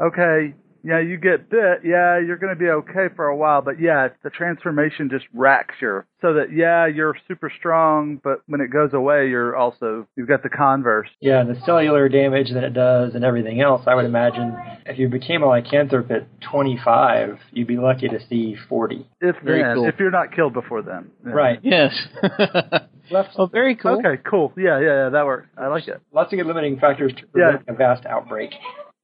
[0.00, 0.54] okay,
[0.84, 4.08] yeah, you get bit, yeah, you're going to be okay for a while, but yeah,
[4.22, 8.92] the transformation just racks your so that yeah, you're super strong, but when it goes
[8.92, 11.08] away, you're also you've got the converse.
[11.20, 15.08] Yeah, the cellular damage that it does and everything else, I would imagine if you
[15.08, 19.06] became a lycanthrope at 25, you'd be lucky to see 40.
[19.20, 19.88] If Very then, cool.
[19.88, 21.10] if you're not killed before then.
[21.26, 21.32] Yeah.
[21.32, 21.60] Right.
[21.62, 21.92] Yes.
[23.10, 23.98] Left, oh, very cool.
[23.98, 24.52] Okay, cool.
[24.56, 25.48] Yeah, yeah, yeah, that works.
[25.56, 26.00] I like it.
[26.14, 28.52] lots of good limiting factors to prevent a vast outbreak.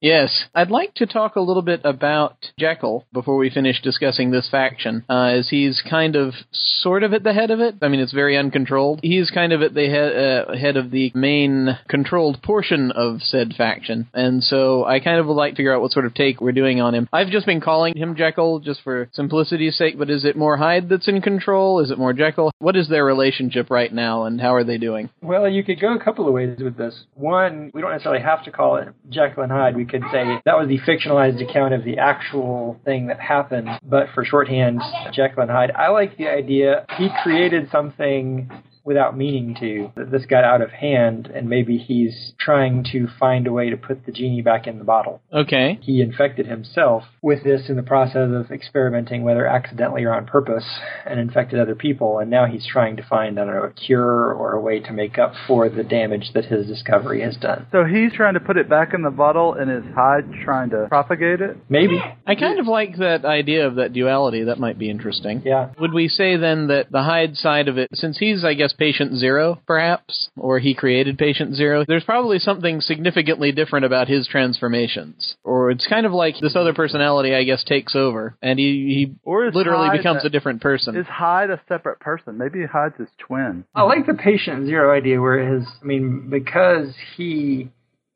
[0.01, 4.47] Yes, I'd like to talk a little bit about Jekyll before we finish discussing this
[4.49, 7.75] faction, uh, as he's kind of sort of at the head of it.
[7.81, 9.01] I mean, it's very uncontrolled.
[9.03, 13.53] He's kind of at the head, uh, head of the main controlled portion of said
[13.57, 16.39] faction, and so I kind of would like to figure out what sort of take
[16.39, 17.09] we're doing on him.
[17.11, 20.87] I've just been calling him Jekyll just for simplicity's sake, but is it more Hyde
[20.87, 21.81] that's in control?
[21.81, 22.51] Is it more Jekyll?
[22.59, 25.09] What is their relationship right now, and how are they doing?
[25.21, 27.03] Well, you could go a couple of ways with this.
[27.15, 29.75] One, we don't necessarily have to call it Jekyll and Hyde.
[29.75, 34.07] We could say that was the fictionalized account of the actual thing that happened, but
[34.13, 35.71] for shorthand, Jekyll and Hyde.
[35.71, 36.85] I like the idea.
[36.97, 38.49] He created something
[38.89, 39.91] without meaning to.
[39.95, 43.77] That This got out of hand, and maybe he's trying to find a way to
[43.77, 45.21] put the genie back in the bottle.
[45.31, 45.77] Okay.
[45.83, 50.65] He infected himself with this in the process of experimenting, whether accidentally or on purpose,
[51.05, 52.17] and infected other people.
[52.17, 54.91] And now he's trying to find, I don't know, a cure or a way to
[54.91, 57.67] make up for the damage that his discovery has done.
[57.71, 60.87] So he's trying to put it back in the bottle, and is Hyde trying to
[60.89, 61.57] propagate it?
[61.69, 62.01] Maybe.
[62.25, 64.45] I kind of like that idea of that duality.
[64.45, 65.43] That might be interesting.
[65.45, 65.69] Yeah.
[65.79, 69.15] Would we say then that the Hyde side of it, since he's, I guess, patient
[69.17, 75.35] zero, perhaps, or he created patient zero, there's probably something significantly different about his transformations.
[75.43, 79.15] Or it's kind of like this other personality, I guess, takes over, and he, he
[79.23, 80.95] or literally Hyde becomes a- a different person.
[80.95, 82.37] Is Hyde a separate person?
[82.37, 83.65] Maybe Hyde's his twin.
[83.75, 87.69] I like the patient zero idea where his, I mean, because he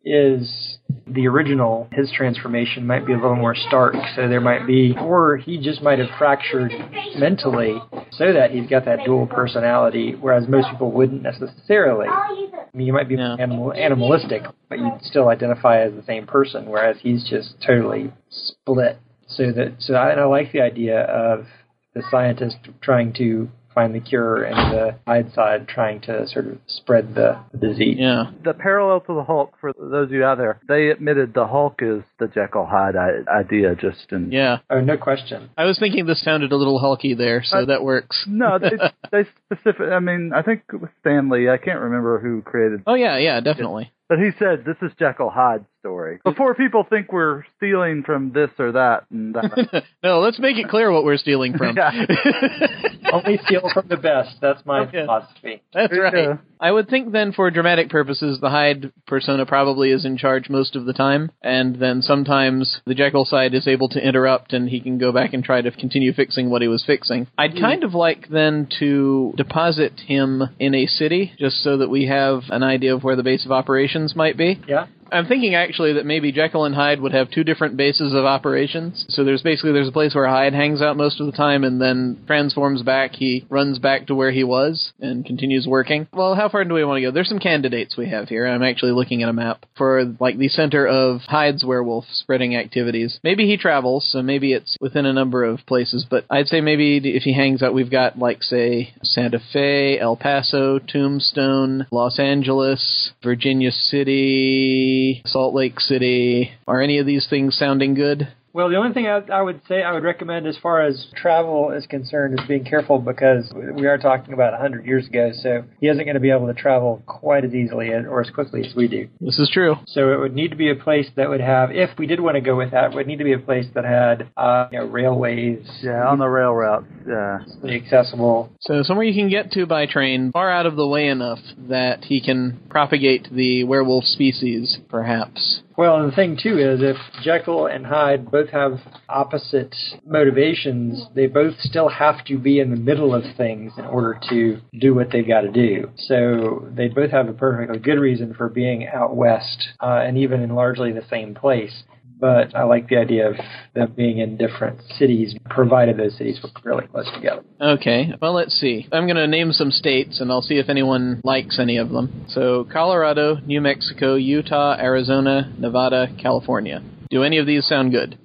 [0.06, 3.96] is the original, his transformation might be a little more stark.
[4.16, 6.72] So there might be, or he just might have fractured
[7.18, 7.76] mentally
[8.12, 12.08] so that he's got that dual personality, whereas most people wouldn't necessarily.
[12.10, 13.36] I mean, you might be Yeah.
[13.40, 18.98] animal, animalistic, but you'd still identify as the same person, whereas he's just totally split.
[19.28, 21.48] So that, so I, and I like the idea of
[21.94, 26.58] the scientist trying to find the cure and the Hyde side trying to sort of
[26.68, 27.98] spread the, the disease.
[28.00, 28.32] yeah.
[28.44, 31.80] The parallel to the Hulk, for those of you out there, they admitted the Hulk
[31.82, 32.96] is the Jekyll Hyde
[33.28, 34.32] idea, just in.
[34.32, 34.58] Yeah.
[34.70, 35.50] Oh, no question.
[35.58, 38.24] I was thinking this sounded a little hulky there, so Uh, that works.
[38.28, 38.72] No, they,
[39.12, 39.88] they specific.
[39.92, 41.50] I mean, I think it was Stan Lee.
[41.50, 43.92] I can't remember who created, Oh, yeah, yeah, definitely.
[44.10, 46.20] but he said this is Jekyll Hyde's story.
[46.24, 49.84] Before people think we're stealing from this or that and that.
[50.04, 51.78] no, let's make it clear what we're stealing from.
[53.12, 54.38] Only steal from the best.
[54.42, 55.02] That's my Okay.
[55.06, 55.62] philosophy.
[55.74, 56.14] That's right.
[56.16, 56.38] Yeah.
[56.60, 60.76] I would think then for dramatic purposes, the Hyde persona probably is in charge most
[60.76, 64.80] of the time, and then sometimes the Jekyll side is able to interrupt and he
[64.80, 67.26] can go back and try to continue fixing what he was fixing.
[67.40, 67.60] I'd hmm.
[67.60, 72.44] kind of like then to deposit him in a city, just so that we have
[72.50, 74.62] an idea of where the base of operations might be.
[74.68, 74.86] Yeah.
[75.12, 79.06] I'm thinking actually that maybe Jekyll and Hyde would have two different bases of operations.
[79.10, 81.82] So there's basically there's a place where Hyde hangs out most of the time and
[81.82, 83.12] then transforms back.
[83.14, 86.08] He runs back to where he was and continues working.
[86.14, 87.12] Well, how far do we want to go?
[87.12, 88.46] There's some candidates we have here.
[88.46, 93.20] I'm actually looking at a map for like the center of Hyde's werewolf spreading activities.
[93.24, 96.98] Maybe he travels, so maybe it's within a number of places, but I'd say maybe
[96.98, 103.12] if he hangs out, we've got like say Santa Fe, El Paso, Tombstone, Los Angeles,
[103.22, 104.93] Virginia City,
[105.26, 106.52] Salt Lake City.
[106.68, 108.28] Are any of these things sounding good?
[108.54, 111.72] Well, the only thing I, I would say I would recommend as far as travel
[111.72, 115.88] is concerned is being careful because we are talking about 100 years ago, so he
[115.88, 118.88] isn't going to be able to travel quite as easily or as quickly as we
[118.88, 119.10] do.
[119.20, 119.76] This is true.
[119.88, 122.36] So it would need to be a place that would have, if we did want
[122.36, 124.78] to go with that, it would need to be a place that had uh, you
[124.78, 126.86] know, railways, yeah, on the rail routes.
[127.08, 127.40] Yeah.
[127.68, 128.52] accessible.
[128.62, 131.40] So somewhere you can get to by train, far out of the way enough
[131.70, 135.64] that he can propagate the werewolf species, perhaps.
[135.76, 141.26] Well, and the thing too is if Jekyll and Hyde both have opposite motivations, they
[141.26, 145.08] both still have to be in the middle of things in order to do what
[145.12, 145.90] they've got to do.
[145.98, 150.42] So they both have a perfectly good reason for being out west uh, and even
[150.42, 151.84] in largely the same place.
[152.24, 153.36] But I like the idea of
[153.74, 157.44] them being in different cities, provided those cities were really close together.
[157.60, 158.88] Okay, well, let's see.
[158.94, 162.24] I'm going to name some states, and I'll see if anyone likes any of them.
[162.30, 166.82] So, Colorado, New Mexico, Utah, Arizona, Nevada, California.
[167.10, 168.18] Do any of these sound good?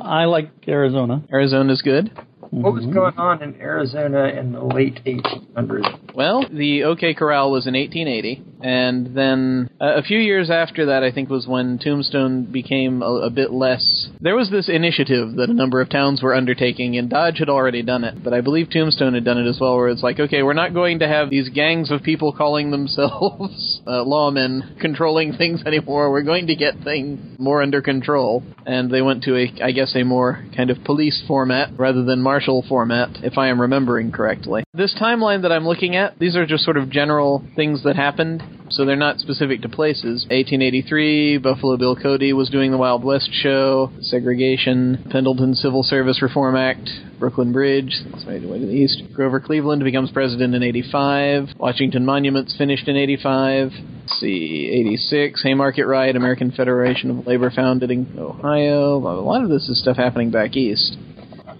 [0.00, 1.22] I like Arizona.
[1.30, 2.18] Arizona's good.
[2.62, 6.14] What was going on in Arizona in the late 1800s?
[6.14, 11.02] Well, the OK Corral was in 1880, and then uh, a few years after that,
[11.02, 14.08] I think, was when Tombstone became a, a bit less.
[14.20, 17.82] There was this initiative that a number of towns were undertaking, and Dodge had already
[17.82, 20.44] done it, but I believe Tombstone had done it as well, where it's like, okay,
[20.44, 25.64] we're not going to have these gangs of people calling themselves uh, lawmen controlling things
[25.66, 26.12] anymore.
[26.12, 29.96] We're going to get things more under control, and they went to a, I guess,
[29.96, 34.64] a more kind of police format rather than martial format, if I am remembering correctly.
[34.72, 38.42] This timeline that I'm looking at, these are just sort of general things that happened.
[38.70, 40.24] So they're not specific to places.
[40.30, 46.56] 1883, Buffalo Bill Cody was doing the Wild West show, segregation, Pendleton Civil Service Reform
[46.56, 49.02] Act, Brooklyn Bridge, that's way to the east.
[49.14, 51.50] Grover Cleveland becomes president in 85.
[51.56, 53.72] Washington Monuments finished in 85.
[54.00, 58.96] Let's see, 86, Haymarket Riot, American Federation of Labor founded in Ohio.
[58.96, 60.96] A lot of this is stuff happening back east.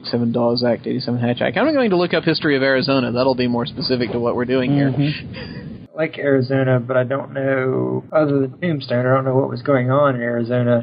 [0.07, 1.57] Seven Dawes Act, 87 Hatch Act.
[1.57, 3.13] I'm going to look up history of Arizona.
[3.13, 4.91] That'll be more specific to what we're doing here.
[4.91, 5.85] Mm-hmm.
[5.95, 9.63] I like Arizona, but I don't know, other than Tombstone, I don't know what was
[9.63, 10.83] going on in Arizona.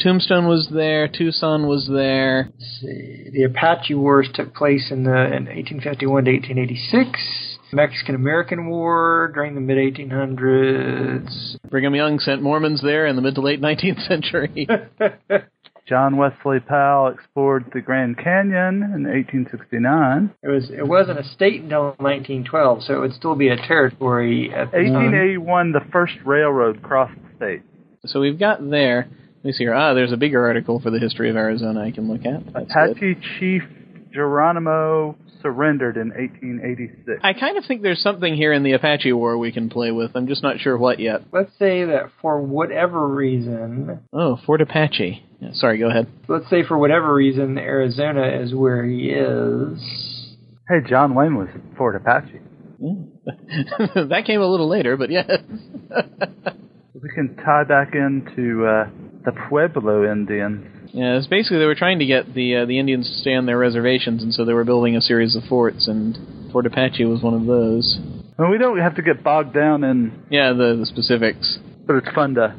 [0.00, 1.08] Tombstone was there.
[1.08, 2.50] Tucson was there.
[2.50, 3.30] Let's see.
[3.32, 7.54] The Apache Wars took place in the in 1851 to 1886.
[7.72, 11.56] Mexican American War during the mid 1800s.
[11.70, 14.68] Brigham Young sent Mormons there in the mid to late 19th century.
[15.86, 20.34] John Wesley Powell explored the Grand Canyon in 1869.
[20.42, 24.50] It was it wasn't a state until 1912, so it would still be a territory
[24.50, 24.94] at time.
[24.94, 27.62] 1881, the first railroad crossed the state.
[28.06, 29.08] so we've got there.
[29.38, 29.74] Let me see here.
[29.74, 32.50] Ah, there's a bigger article for the history of Arizona I can look at.
[32.54, 32.90] That's good.
[32.92, 33.62] Apache Chief
[34.14, 37.20] Geronimo surrendered in 1886.
[37.22, 40.12] I kind of think there's something here in the Apache War we can play with.
[40.14, 41.22] I'm just not sure what yet.
[41.32, 45.22] Let's say that for whatever reason, Oh, Fort Apache.
[45.52, 46.06] Sorry, go ahead.
[46.28, 49.78] let's say for whatever reason, Arizona is where he is.
[50.68, 52.40] Hey, John Wayne was at Fort Apache.
[54.08, 55.28] That came a little later, but yes.
[56.94, 58.88] We can tie back into uh,
[59.26, 60.66] the Pueblo Indians.
[60.94, 63.46] Yeah, it's basically they were trying to get the uh, the Indians to stay on
[63.46, 66.16] their reservations, and so they were building a series of forts, and
[66.52, 67.98] Fort Apache was one of those.
[68.38, 71.58] And we don't have to get bogged down in, Yeah, the the specifics.
[71.86, 72.54] but it's fun to.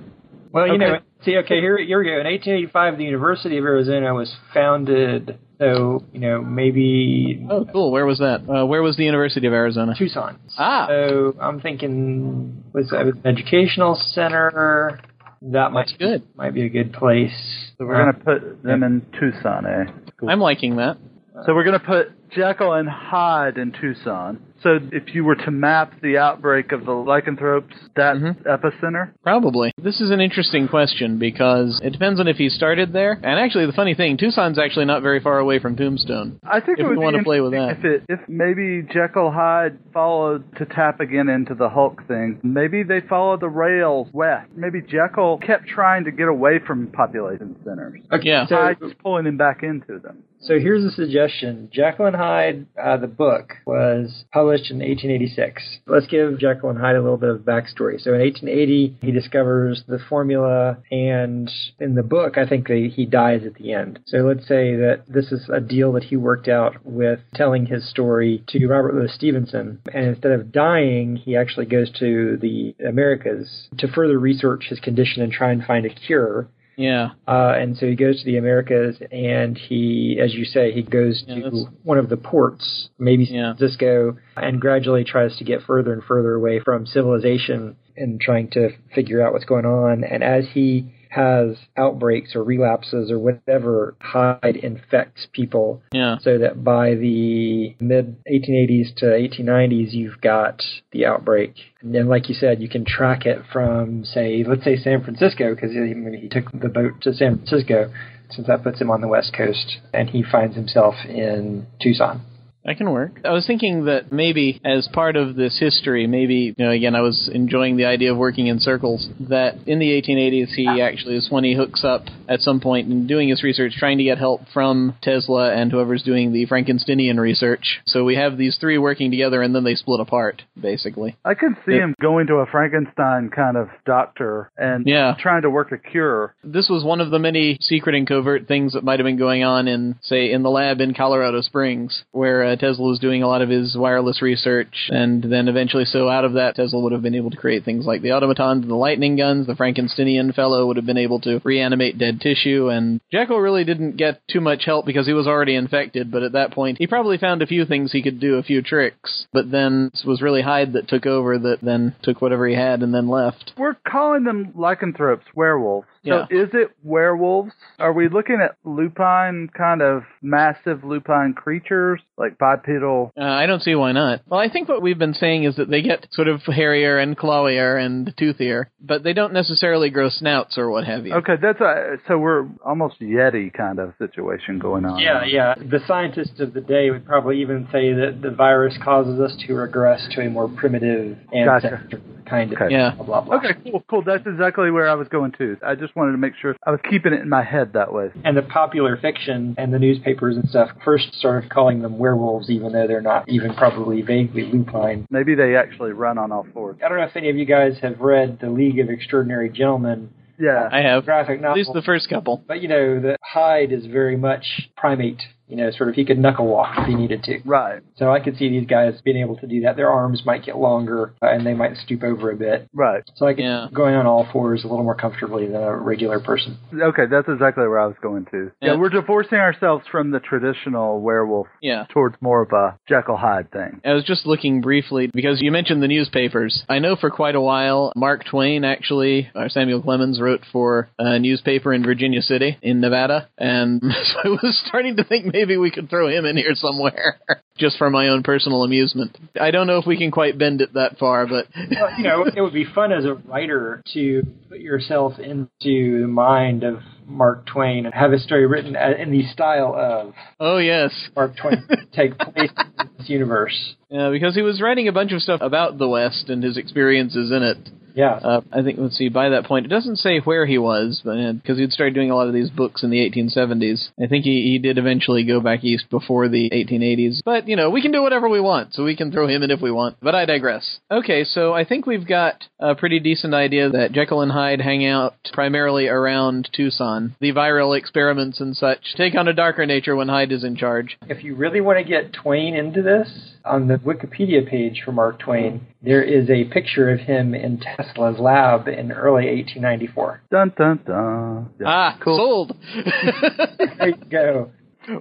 [0.52, 0.86] Well, you Okay.
[0.86, 2.12] know, see, okay, here, here we go.
[2.20, 5.38] In 1885, the University of Arizona was founded.
[5.60, 7.92] So, you know, maybe Oh, cool.
[7.92, 8.42] Where was that?
[8.48, 9.96] Uh, where was the University of Arizona?
[9.98, 10.38] Tucson.
[10.58, 15.00] Ah, So I'm thinking was that an educational center?
[15.42, 16.24] That might That's good.
[16.38, 17.65] might be a good place.
[17.78, 19.92] So we're going to put them in Tucson, eh?
[20.18, 20.30] Cool.
[20.30, 20.98] I'm liking that.
[21.46, 24.42] So we're going to put Jekyll and Hyde in Tucson.
[24.62, 28.36] So if you were to map the outbreak of the lycanthropes, that Mhm.
[28.44, 29.72] epicenter, Probably.
[29.82, 33.18] This is an interesting question because it depends on if he started there.
[33.24, 36.40] And actually, the funny thing, Tucson's actually not very far away from Tombstone.
[36.44, 37.78] I think If it we would wanna play with that.
[37.78, 42.84] If, it, if maybe Jekyll Hyde followed to tap again into the Hulk thing, maybe
[42.84, 44.50] they followed the rails west.
[44.56, 48.02] Maybe Jekyll kept trying to get away from population centers.
[48.12, 48.46] Okay, Yeah.
[48.46, 50.24] So, Hyde's pulling him back into them.
[50.42, 51.70] So here's a suggestion.
[51.76, 55.80] And Hyde, uh, the book, was published in 1886.
[55.88, 56.38] Let's give
[56.70, 58.00] and Hyde a little bit of backstory.
[58.00, 63.42] So in 1880, he discovers the formula, and in the book, I think he dies
[63.46, 64.00] at the end.
[64.06, 67.90] So let's say that this is a deal that he worked out with telling his
[67.90, 73.68] story to Robert Louis Stevenson, and instead of dying, he actually goes to the Americas
[73.78, 76.48] to further research his condition and try and find a cure.
[76.78, 77.10] Yeah.
[77.28, 81.24] Uh, and so he goes to the Americas, and he, as you say, he goes
[81.28, 83.52] Yeah, to that's- one of the ports, maybe Yeah.
[83.52, 88.50] San Francisco, and gradually tries to get further and further away from civilization and trying
[88.50, 90.04] to figure out what's going on.
[90.04, 96.18] And as he has outbreaks or relapses or whatever, Hyde infects people Yeah.
[96.20, 101.54] so that by the mid 1880s to 1890s, you've got the outbreak.
[101.82, 105.56] And then, like you said, you can track it from, say, let's say San Francisco,
[105.56, 107.92] because he, he took the boat to San Francisco,
[108.30, 112.22] since that puts him on the West Coast, and he finds himself in Tucson.
[112.66, 113.20] That can work.
[113.24, 117.02] I was thinking that maybe as part of this history, maybe, you know, again, I
[117.02, 121.28] was enjoying the idea of working in circles, that in the 1880s he actually is
[121.30, 124.42] when he hooks up at some point in doing his research, trying to get help
[124.52, 127.82] from Tesla and whoever's doing the Frankensteinian research.
[127.86, 131.16] So we have these three working together and then they split apart, basically.
[131.24, 131.84] I can see Yeah.
[131.84, 135.14] him going to a Frankenstein kind of doctor and Yeah.
[135.20, 136.34] trying to work a cure.
[136.44, 139.44] This was one of the many secret and covert things that might have been going
[139.44, 143.24] on in, say, in the lab in Colorado Springs, where uh, uh, Tesla was doing
[143.24, 146.92] a lot of his wireless research, and then eventually, so out of that, Tesla would
[146.92, 149.48] have been able to create things like the automatons and the lightning guns.
[149.48, 153.98] The Frankensteinian fellow would have been able to reanimate dead tissue, and Jekyll really didn't
[153.98, 156.12] get too much help because he was already infected.
[156.12, 158.62] But at that point, he probably found a few things he could do, a few
[158.62, 159.28] tricks.
[159.34, 162.82] But then it was really Hyde that took over, that then took whatever he had
[162.82, 163.54] and then left.
[163.58, 165.88] We're calling them lycanthropes, werewolves.
[166.06, 166.44] So Yeah.
[166.44, 167.52] is it werewolves?
[167.80, 173.12] Are we looking at lupine kind of massive lupine creatures like bipedal?
[173.20, 174.22] Uh, I don't see why not.
[174.28, 177.18] Well, I think what we've been saying is that they get sort of hairier and
[177.18, 181.14] clawier and toothier, but they don't necessarily grow snouts or what have you.
[181.16, 185.00] Okay, that's a so we're almost yeti kind of situation going on.
[185.00, 185.56] Yeah, yeah.
[185.56, 189.54] The scientists of the day would probably even say that the virus causes us to
[189.54, 191.68] regress to a more primitive Gotcha.
[191.68, 192.02] ancestor.
[192.30, 192.74] kind of Okay.
[192.74, 192.92] Yeah.
[192.96, 193.36] blah blah blah.
[193.38, 194.04] Okay, cool, cool.
[194.04, 195.58] That's exactly where I was going to.
[195.66, 198.10] I just wanted to make sure I was keeping it in my head that way.
[198.24, 202.72] And the popular fiction and the newspapers and stuff first started calling them werewolves, even
[202.72, 205.08] though they're not even probably vaguely lupine.
[205.10, 206.78] Maybe they actually run on all fours.
[206.84, 210.10] I don't know if any of you guys have read The League of Extraordinary Gentlemen
[210.40, 210.70] Yeah.
[210.72, 211.06] I have.
[211.06, 212.44] graphic At least the first couple.
[212.48, 215.22] But you know, the Hyde is very much primate.
[215.48, 217.40] You know, sort of he could knuckle walk if he needed to.
[217.46, 217.82] Right.
[217.98, 219.76] So I could see these guys being able to do that.
[219.76, 222.68] Their arms might get longer uh, and they might stoop over a bit.
[222.74, 223.04] Right.
[223.16, 223.68] So I could Yeah.
[223.74, 226.58] going on all fours a little more comfortably than a regular person.
[226.74, 228.52] Okay, that's exactly where I was going to.
[228.62, 228.80] Yeah, Yeah.
[228.80, 231.86] we're divorcing ourselves from the traditional werewolf Yeah.
[231.90, 233.82] towards more of a Jekyll Hyde thing.
[233.86, 236.64] I was just looking briefly because you mentioned the newspapers.
[236.70, 241.20] I know for quite a while Mark Twain actually, or Samuel Clemens wrote for a
[241.20, 245.70] newspaper in Virginia City in Nevada, and so I was starting to think maybe we
[245.70, 247.20] could throw him in here somewhere,
[247.58, 249.18] just for my own personal amusement.
[249.40, 252.26] I don't know if we can quite bend it that far, but Well, you know,
[252.26, 257.46] it would be fun as a writer to put yourself into the mind of Mark
[257.46, 262.18] Twain and have a story written in the style of oh yes, Mark Twain take
[262.34, 263.76] place in this universe.
[263.90, 267.30] yeah, because he was writing a bunch of stuff about the West and his experiences
[267.32, 267.58] in it.
[267.96, 268.20] Yeah.
[268.22, 269.10] Uh, I think let's see.
[269.10, 272.16] By that point, it doesn't say where he was, but because he'd started doing a
[272.16, 273.90] lot of these books in the 1870s.
[274.02, 277.22] I think he, he did eventually go back east before the 1880s.
[277.24, 279.52] But you know, we can do whatever we want, so we can throw him in
[279.52, 279.98] if we want.
[280.02, 280.80] But I digress.
[280.92, 284.86] Okay, so I think we've got a pretty decent idea that Jekyll and Hyde hang
[284.86, 287.16] out primarily around Tucson.
[287.22, 290.98] The viral experiments and such take on a darker nature when Hyde is in charge.
[291.04, 295.20] If you really want to get Twain into this, on the Wikipedia page for Mark
[295.20, 300.22] Twain, there is a picture of him in Tesla's lab in early 1894.
[300.32, 301.50] Dun dun dun.
[301.60, 301.66] Yeah.
[301.68, 302.18] Ah, cool.
[302.18, 302.58] sold.
[303.78, 304.52] There you go.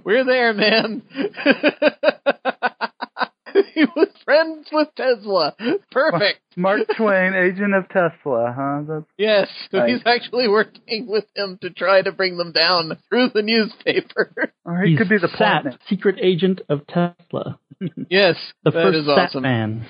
[0.03, 1.03] We're there, man.
[3.73, 5.55] he was friends with Tesla.
[5.91, 6.39] Perfect.
[6.57, 8.81] Mark Twain, agent of Tesla, huh?
[8.87, 9.89] That's Yes, so Right.
[9.91, 14.53] he's actually working with him to try to bring them down through the newspaper.
[14.65, 17.59] or he He's could be the Sat, secret agent of Tesla.
[18.09, 19.43] yes, The that first is Sat awesome.
[19.43, 19.85] man.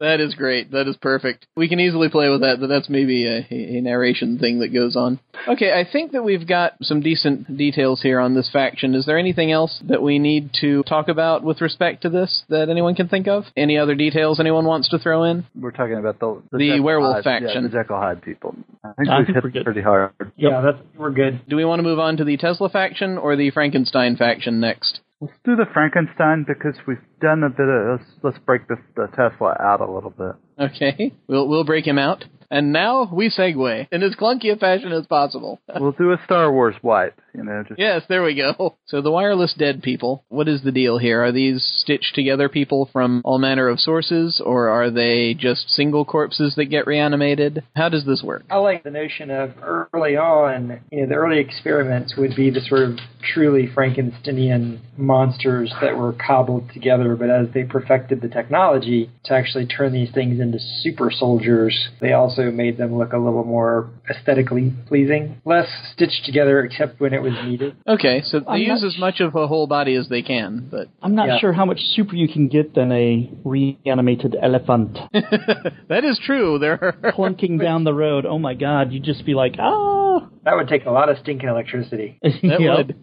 [0.00, 0.70] That is great.
[0.70, 1.46] That is perfect.
[1.56, 4.94] We can easily play with that, but that's maybe a, a narration thing that goes
[4.94, 5.18] on.
[5.48, 8.94] Okay, I think that we've got some decent details here on this faction.
[8.94, 12.68] Is there anything else that we need to talk about with respect to this that
[12.68, 13.44] anyone can think of?
[13.56, 15.46] Any other details anyone wants to throw in?
[15.58, 17.62] We're talking about the The Jekyll werewolf Hyde- faction.
[17.64, 18.54] Yeah, the Jekyll Hyde people.
[18.84, 19.64] I think I we've think hit we're good.
[19.64, 20.12] pretty hard.
[20.36, 21.40] Yeah, that's we're good.
[21.48, 25.00] Do we want to move on to the Tesla faction or the Frankenstein faction next?
[25.20, 27.98] Let's do the Frankenstein because we've done a bit of.
[27.98, 30.36] Let's, let's break the, the Tesla out a little bit.
[30.58, 32.24] Okay, we'll we'll break him out.
[32.50, 35.60] And now we segue in as clunky a fashion as possible.
[35.74, 37.20] We'll do a Star Wars wipe.
[37.38, 38.74] You know, just Yes, there we go.
[38.88, 41.22] So the wireless dead people, what is the deal here?
[41.22, 46.06] Are these stitched together people from all manner of sources, or are they just single
[46.06, 47.64] corpses that get reanimated?
[47.76, 48.44] How does this work?
[48.50, 52.62] I like the notion of early on, you know, the early experiments would be the
[52.62, 52.98] sort of
[53.34, 59.66] truly Frankensteinian monsters that were cobbled together, but as they perfected the technology to actually
[59.66, 64.72] turn these things into super soldiers, they also made them look a little more aesthetically
[64.86, 65.40] pleasing.
[65.44, 67.76] Less stitched together except when it was needed.
[67.86, 70.88] Okay, so they I'm use as much of a whole body as they can, but
[71.02, 71.38] I'm not Yeah.
[71.38, 76.58] sure how much super you can get than a reanimated elephant that is true.
[76.58, 78.26] They're clunking down the road.
[78.26, 80.28] Oh my god, you'd just be like, ah.
[80.44, 82.18] That would take a lot of stinking electricity.
[82.22, 82.96] That would.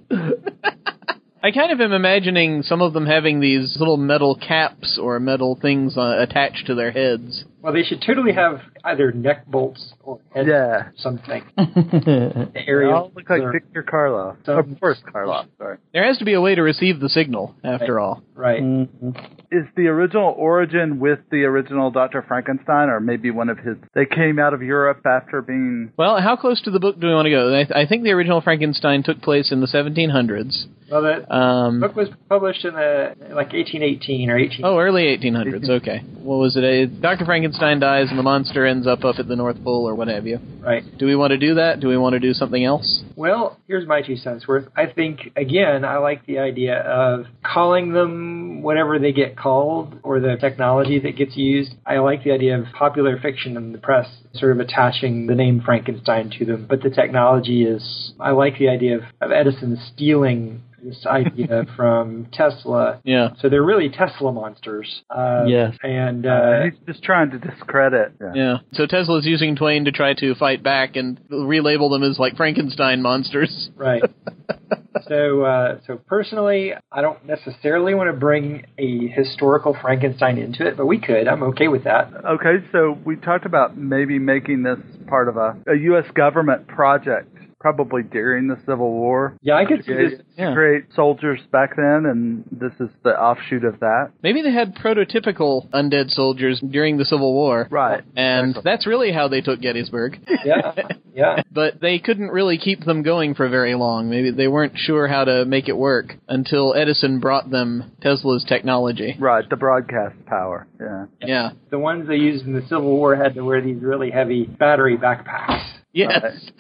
[1.44, 5.56] I kind of am imagining some of them having these little metal caps or metal
[5.62, 7.46] things uh, attached to their heads.
[7.66, 10.90] Well, they should totally have either neck bolts or head Yeah.
[10.98, 11.42] something.
[11.58, 14.38] they all look like Victor Karloff.
[14.46, 15.48] So- of course, Karloff.
[15.58, 15.78] Sorry.
[15.92, 18.22] There has to be a way to receive the signal, after all.
[18.36, 18.62] Right.
[18.62, 19.16] Mhm.
[19.52, 23.78] Is the original origin with the original Doctor Frankenstein, or maybe one of his?
[23.94, 25.92] They came out of Europe after being.
[25.98, 27.56] Well, how close to the book do we want to go?
[27.56, 30.66] I, I think the original Frankenstein took place in the 1700s.
[30.92, 34.66] Well, the Um, book was published in the like 1818 or 18.
[34.66, 35.68] oh, early 1800s.
[35.70, 36.00] Okay.
[36.22, 36.64] What was it?
[36.64, 37.26] Uh, Dr.
[37.26, 40.26] Frankenstein dies and the monster ends up up at the North Pole or what have
[40.26, 40.40] you.
[40.60, 40.84] Right.
[40.98, 41.80] Do we want to do that?
[41.80, 43.04] Do we want to do something else?
[43.16, 44.68] Well, here's my two cents worth.
[44.76, 50.20] I think again, I like the idea of calling them whatever they get called or
[50.20, 51.74] the technology that gets used.
[51.86, 55.62] I like the idea of popular fiction and the press sort of attaching the name
[55.64, 58.14] Frankenstein to them, but the technology is.
[58.20, 63.02] I like the idea of, of Edison stealing this idea from Tesla.
[63.04, 63.30] Yeah.
[63.42, 65.04] So they're really Tesla monsters.
[65.10, 65.76] Uh, Yes.
[65.84, 68.14] And Uh, uh, he's just trying to discredit.
[68.22, 68.32] Yeah.
[68.36, 68.58] Yeah.
[68.74, 73.02] So Tesla's using Twain to try to fight back and relabel them as like Frankenstein
[73.02, 73.70] monsters.
[73.76, 74.04] Right.
[75.10, 80.78] So, uh, so personally, I don't necessarily want to bring a historical Frankenstein into it,
[80.78, 81.28] but we could.
[81.28, 82.12] I'm okay with that.
[82.26, 86.06] Okay, so we talked about maybe making this part of a, a U.S.
[86.16, 87.36] government project,
[87.66, 89.36] probably during the Civil War.
[89.42, 90.22] Yeah, I could see To this.
[90.38, 90.54] Yeah.
[90.54, 94.12] create soldiers back then, and this is the offshoot of that.
[94.22, 97.68] Maybe they had prototypical undead soldiers during the Civil War.
[97.72, 98.04] Right.
[98.16, 98.62] And Exactly.
[98.72, 100.20] that's really how they took Gettysburg.
[100.46, 100.74] Yeah,
[101.16, 101.42] yeah.
[101.52, 104.12] But they couldn't really keep them going for very long.
[104.12, 109.16] Maybe they weren't sure how to make it work until Edison brought them Tesla's technology.
[109.20, 110.68] Right, the broadcast power.
[110.80, 111.06] Yeah.
[111.20, 111.50] Yeah.
[111.72, 114.98] The ones they used in the Civil War had to wear these really heavy battery
[114.98, 115.72] backpacks.
[115.96, 116.52] Yes.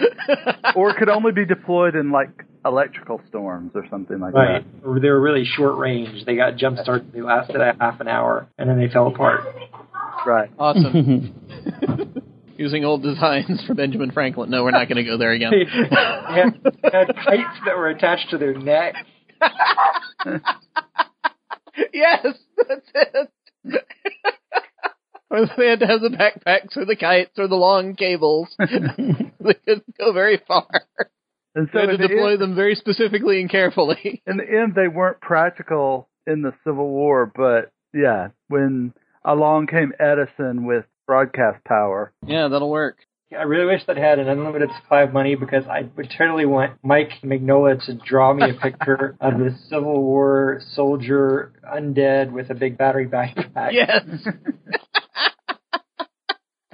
[0.78, 2.30] Or could only be deployed in like
[2.64, 4.40] electrical storms or something like that.
[4.40, 5.02] Right.
[5.02, 6.26] They were really short range.
[6.26, 7.12] They got jump started.
[7.12, 9.42] They lasted a half an hour, and then they fell apart.
[10.26, 10.50] Right.
[10.58, 11.36] awesome.
[12.58, 14.50] Using old designs for Benjamin Franklin.
[14.50, 15.52] No, we're not going to go there again.
[15.52, 18.96] They had, they had kites that were attached to their neck.
[21.94, 22.26] yes,
[22.58, 23.30] that's it.
[25.36, 28.56] Or they had to have the backpacks or the kites or the long cables.
[28.60, 30.68] they couldn't go very far.
[31.56, 34.22] And so They had to the, deploy end, them very specifically and carefully.
[34.28, 39.94] in the end, they weren't practical in the Civil War, but yeah, when along came
[40.00, 42.14] Edison with broadcast power.
[42.26, 42.98] Yeah, that'll work.
[43.38, 46.78] I really wish that had an unlimited supply of money because I would totally want
[46.84, 52.54] Mike Mignola to draw me a picture of the Civil War soldier undead with a
[52.54, 53.72] big battery backpack.
[53.72, 54.04] Yes.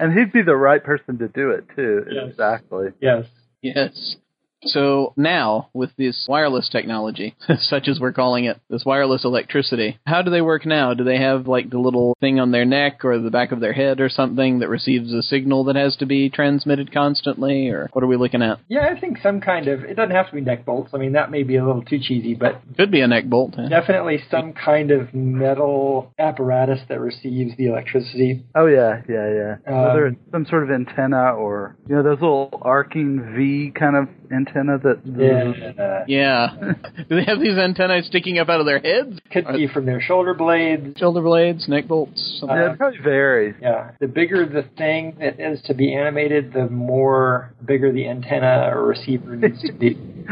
[0.02, 2.04] And he'd be the right person to do it too.
[2.10, 2.30] Yes.
[2.30, 2.88] Exactly.
[3.00, 3.24] Yes.
[3.62, 4.16] Yes.
[4.64, 10.22] So now, with this wireless technology, such as we're calling it, this wireless electricity, how
[10.22, 10.94] do they work now?
[10.94, 13.72] Do they have like the little thing on their neck or the back of their
[13.72, 18.04] head or something that receives a signal that has to be transmitted constantly, or what
[18.04, 18.60] are we looking at?
[18.68, 19.82] Yeah, I think some kind of.
[19.84, 20.90] It doesn't have to be neck bolts.
[20.94, 23.54] I mean, that may be a little too cheesy, but Could be a neck bolt.
[23.56, 23.68] huh?
[23.68, 28.44] definitely some kind of metal apparatus that receives the electricity.
[28.54, 29.56] Oh yeah, yeah, yeah.
[29.66, 33.96] Um, Whether it's some sort of antenna or you know those little arcing V kind
[33.96, 35.00] of antenna that.
[35.04, 36.04] Yeah.
[36.06, 36.48] Yeah.
[37.08, 39.18] do they have these antennae sticking up out of their heads?
[39.30, 40.98] Could be from their shoulder blades.
[40.98, 42.38] Shoulder blades, neck bolts?
[42.40, 42.56] something?
[42.56, 43.54] Yeah, it probably varies.
[43.60, 43.92] Yeah.
[44.00, 48.86] The bigger the thing that is to be animated, the more bigger the antenna or
[48.86, 49.94] receiver needs to be.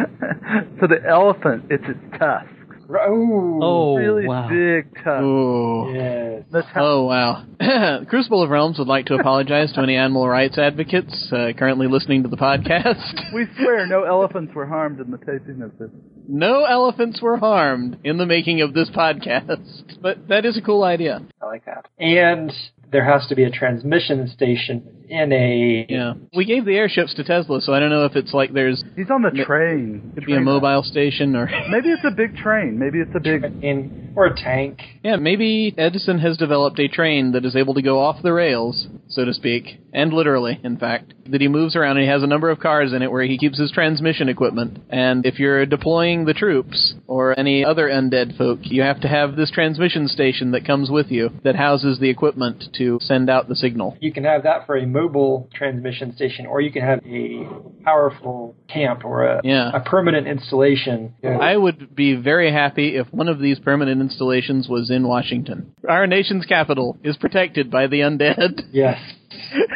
[0.81, 2.53] so the elephant, it's its tusks.
[2.99, 3.59] Oh.
[3.63, 4.49] Oh, really wow.
[4.49, 5.23] big tusks.
[5.23, 5.93] Ooh.
[5.95, 6.43] Yes.
[6.53, 6.67] That's.
[6.75, 7.45] Oh wow!
[8.09, 12.23] Crucible of Realms would like to apologize to any animal rights advocates uh, currently listening
[12.25, 13.21] to the podcast.
[13.35, 15.91] We swear no elephants were harmed in the taping of this.
[16.29, 20.83] No elephants were harmed in the making of this podcast, but that is a cool
[20.83, 21.23] idea.
[21.41, 21.87] I like that.
[21.99, 22.53] And
[22.93, 25.87] there has to be a transmission station in a.
[25.89, 28.83] Yeah, we gave the airships to Tesla, so I don't know if it's like there's
[28.97, 30.13] He's on the Ma- train.
[30.15, 32.79] could be a mobile station or Maybe it's a big train.
[32.79, 33.45] Maybe it's a big.
[33.63, 34.81] In, or a tank.
[35.05, 38.87] yeah, maybe Edison has developed a train that is able to go off the rails,
[39.11, 42.27] so to speak, and literally, in fact, that he moves around and he has a
[42.27, 44.79] number of cars in it where he keeps his transmission equipment.
[44.89, 49.37] And if you're deploying the troops or any other undead folk, you have to have
[49.37, 53.55] this transmission station that comes with you that houses the equipment to send out the
[53.57, 53.97] signal.
[54.01, 57.47] You can have that for a mobile transmission station, or you can have a
[57.85, 59.71] powerful camp or a, Yeah.
[59.75, 61.15] a permanent installation.
[61.25, 65.73] I would be very happy if one of these permanent installations was in Washington.
[65.89, 68.63] Our nation's capital is protected by the undead.
[68.73, 69.00] Yes.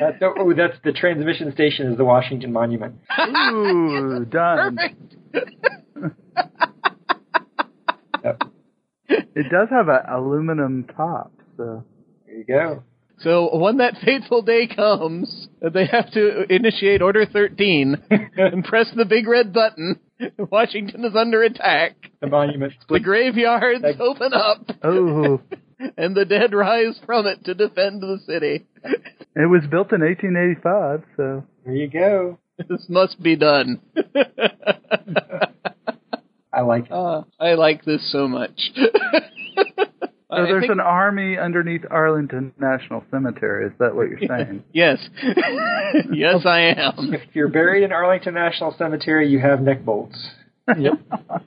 [0.01, 2.97] That's, oh, that's the transmission station is the Washington Monument.
[3.19, 4.79] Ooh, done.
[8.25, 8.43] Yep.
[9.09, 11.85] It does have an aluminum top, so.
[12.27, 12.83] There you go.
[13.21, 17.97] So when that fateful day comes, they have to initiate Order 13
[18.37, 20.01] and press the big red button.
[20.39, 21.97] Washington is under attack.
[22.21, 25.41] The monument The graveyards open up, Oh,
[25.97, 28.67] and the dead rise from it to defend the city.
[28.85, 31.45] it was built in 1885, so.
[31.65, 32.39] There you go.
[32.69, 33.81] This must be done.
[36.53, 36.93] I like it.
[36.93, 38.71] Uh, I like this so much.
[40.31, 43.67] So there's think- an army underneath Arlington National Cemetery.
[43.67, 44.65] Is that what you're saying?
[44.73, 44.99] Yes.
[46.13, 47.15] yes, I am.
[47.15, 50.19] If you're buried in Arlington National Cemetery, you have neck bolts.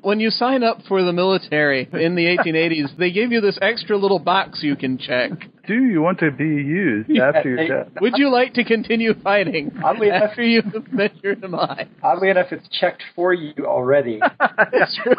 [0.02, 3.98] When you sign up for the military in the 1880s, they give you this extra
[3.98, 5.32] little box you can check.
[5.68, 7.94] Do you want to be used after they- your death?
[8.00, 11.88] Would you like to continue fighting Oddly enough- after you have met your demise?
[12.02, 14.22] Oddly enough, it's checked for you already.
[14.74, 15.14] It's true.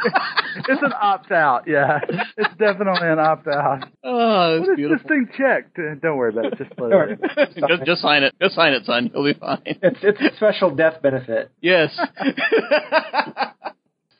[0.68, 1.64] it's an opt out.
[1.66, 1.98] Yeah,
[2.36, 3.84] it's definitely an opt out.
[4.04, 4.98] Oh, What it's is beautiful.
[4.98, 5.78] this thing checked?
[5.78, 6.58] Uh, Don't worry about it.
[6.58, 6.94] Just let it.
[6.94, 7.16] worry.
[7.68, 8.34] just, just sign it.
[8.40, 9.10] Just sign it, son.
[9.12, 9.60] You'll be fine.
[9.66, 11.50] It's it's a special death benefit.
[11.60, 11.98] Yes.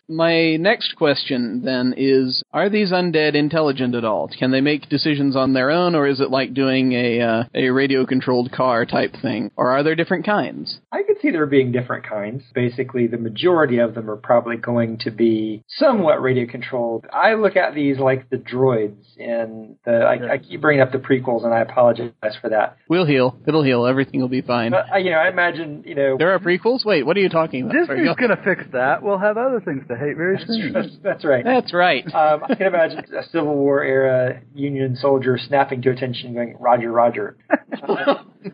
[0.08, 4.28] My next question then is: Are these undead intelligent at all?
[4.38, 7.68] Can they make decisions on their own, or is it like doing a uh, a
[7.68, 9.50] radio controlled car type thing?
[9.56, 10.78] Or are there different kinds?
[10.90, 12.42] I could see there being different kinds.
[12.54, 17.06] Basically, the majority of them are probably going to be somewhat radio controlled.
[17.12, 19.92] I look at these like the droids in the.
[19.92, 22.78] I, I keep bringing up the prequels, and I apologize for that.
[22.88, 23.36] We'll heal.
[23.46, 23.84] It'll heal.
[23.84, 24.70] Everything will be fine.
[24.70, 26.16] But I, you know, I imagine you know.
[26.16, 26.86] There are prequels.
[26.86, 27.74] Wait, what are you talking about?
[27.86, 29.02] Sorry, Disney's go- going to fix that.
[29.02, 30.72] We'll have other things to hate very soon.
[30.72, 31.44] That's, that's right.
[31.44, 32.04] That's right.
[32.18, 36.90] Um, I can imagine a Civil War era Union soldier snapping to attention, going "Roger,
[36.90, 37.36] Roger."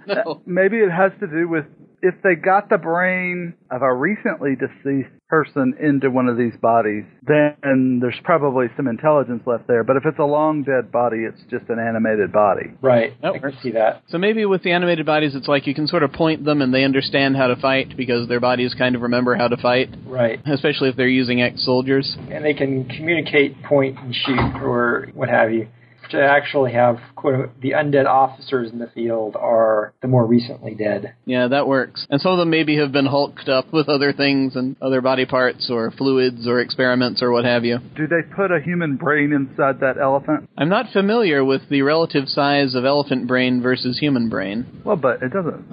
[0.06, 0.42] no.
[0.44, 1.64] Maybe it has to do with
[2.04, 7.04] if they got the brain of a recently deceased person into one of these bodies,
[7.26, 9.82] then there's probably some intelligence left there.
[9.82, 12.66] But if it's a long dead body, it's just an animated body.
[12.82, 13.14] Right.
[13.22, 13.36] Nope.
[13.36, 14.02] I can see that.
[14.10, 16.72] So maybe with the animated bodies, it's like you can sort of point them and
[16.74, 20.40] they understand how to fight because their bodies kind of remember how to fight, Right.
[20.46, 22.16] especially if they're using ex-soldiers.
[22.30, 25.68] And they can communicate, point, and shoot, or what have you.
[26.14, 31.14] To actually have quote the undead officers in the field are the more recently dead.
[31.24, 32.06] Yeah, that works.
[32.08, 35.26] And some of them maybe have been hulked up with other things and other body
[35.26, 37.78] parts or fluids or experiments or what have you.
[37.96, 40.48] Do they put a human brain inside that elephant?
[40.56, 44.82] I'm not familiar with the relative size of elephant brain versus human brain.
[44.84, 45.64] Well, but it doesn't.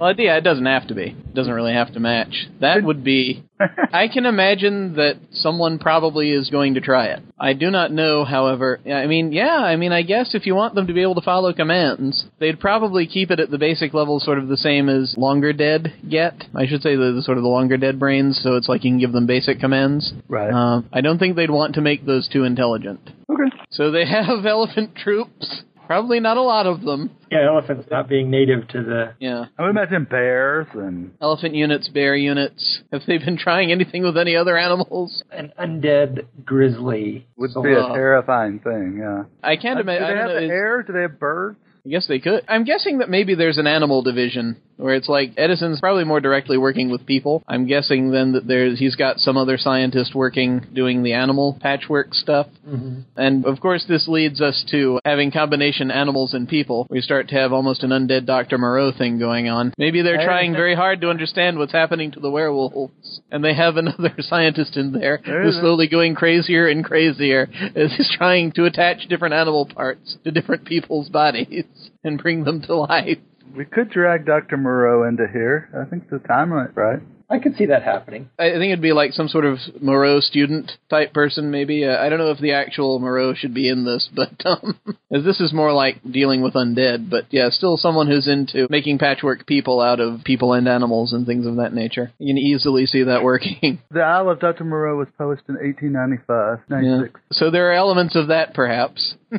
[0.00, 1.08] Well, yeah, it doesn't have to be.
[1.08, 2.46] It doesn't really have to match.
[2.60, 3.44] That would be.
[3.92, 7.20] I can imagine that someone probably is going to try it.
[7.38, 8.80] I do not know, however.
[8.84, 11.20] I mean, yeah, I mean, I guess if you want them to be able to
[11.20, 15.14] follow commands, they'd probably keep it at the basic level, sort of the same as
[15.16, 16.44] longer dead get.
[16.54, 18.90] I should say the, the sort of the longer dead brains, so it's like you
[18.90, 20.12] can give them basic commands.
[20.28, 20.52] Right.
[20.52, 23.00] Um, I don't think they'd want to make those too intelligent.
[23.30, 23.56] okay.
[23.70, 25.62] So they have elephant troops.
[25.86, 27.10] Probably not a lot of them.
[27.30, 29.14] Yeah, elephants not being native to the.
[29.20, 29.46] Yeah.
[29.58, 32.80] I would imagine bears and Elephant units, bear units.
[32.92, 35.22] Have they been trying anything with any other animals?
[35.30, 37.26] An undead grizzly.
[37.36, 38.98] would So, be a uh, terrifying thing.
[39.00, 39.24] Yeah.
[39.42, 40.06] I can't imagine.
[40.08, 40.44] do they have don't know.
[40.44, 40.82] is- hair?
[40.82, 41.58] Do they have birds?
[41.86, 42.44] I guess they could.
[42.48, 46.58] I'm guessing that maybe there's an animal division where it's like Edison's probably more directly
[46.58, 47.42] working with people.
[47.46, 52.14] I'm guessing then that there's he's got some other scientist working doing the animal patchwork
[52.14, 52.46] stuff.
[52.66, 53.00] Mm-hmm.
[53.16, 56.86] And of course, this leads us to having combination animals and people.
[56.90, 58.58] We start to have almost an undead Dr.
[58.58, 59.72] Moreau thing going on.
[59.78, 60.24] Maybe they're Hey.
[60.26, 64.76] trying very hard to understand what's happening to the werewolves, and they have another scientist
[64.76, 69.34] in there There who's slowly going crazier and crazier as he's trying to attach different
[69.34, 71.64] animal parts to different people's bodies
[72.04, 73.18] and bring them to life.
[73.56, 74.56] We could drag Dr.
[74.56, 75.70] Moreau into here.
[75.78, 77.00] I think the time right.
[77.30, 78.28] I could see that happening.
[78.38, 81.84] I think it'd be like some sort of Moreau student type person, maybe.
[81.84, 84.78] Uh, I don't know if the actual Moreau should be in this, but um,
[85.12, 87.10] as this is more like dealing with undead.
[87.10, 91.26] But yeah, still someone who's into making patchwork people out of people and animals and
[91.26, 92.12] things of that nature.
[92.18, 93.80] You can easily see that working.
[93.90, 94.64] The Isle of Dr.
[94.64, 96.96] Moreau was published in 1895, Yeah.
[96.98, 97.20] 96.
[97.32, 99.14] So there are elements of that, perhaps.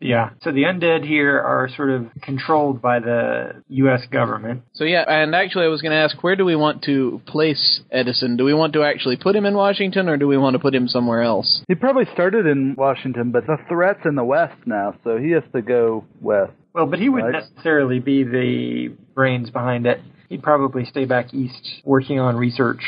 [0.00, 0.30] Yeah.
[0.42, 4.02] So the undead here are sort of controlled by the U.S.
[4.10, 4.62] government.
[4.74, 7.80] So yeah, and actually, I was going to ask, where do we want to place
[7.90, 8.36] Edison?
[8.36, 10.74] Do we want to actually put him in Washington, or do we want to put
[10.74, 11.62] him somewhere else?
[11.68, 15.42] He probably started in Washington, but the threat's in the west now, so he has
[15.54, 16.52] to go west.
[16.74, 17.42] Well, but he wouldn't Right.
[17.42, 20.00] necessarily be the brains behind it.
[20.28, 22.82] He'd probably stay back east working on research.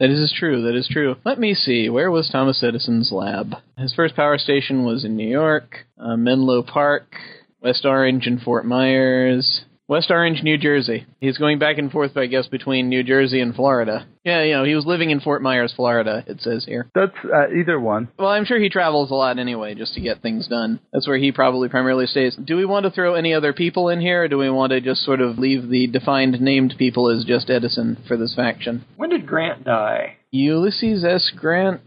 [0.00, 0.62] That is true.
[0.62, 1.16] That is true.
[1.24, 1.88] Let me see.
[1.88, 3.54] Where was Thomas Edison's lab?
[3.76, 7.14] His first power station was in New York, uh, Menlo Park,
[7.60, 9.64] West Orange, and Fort Myers.
[9.88, 11.06] West Orange, New Jersey.
[11.18, 14.06] He's going back and forth, I guess, between New Jersey and Florida.
[14.22, 16.90] Yeah, you know, he was living in Fort Myers, Florida, it says here.
[16.94, 18.08] That's uh, either one.
[18.18, 20.78] Well, I'm sure he travels a lot anyway, just to get things done.
[20.92, 22.36] That's where he probably primarily stays.
[22.36, 24.82] Do we want to throw any other people in here, or do we want to
[24.82, 28.84] just sort of leave the defined named people as just Edison for this faction?
[28.96, 30.18] When did Grant die?
[30.30, 31.32] Ulysses S.
[31.34, 31.80] Grant,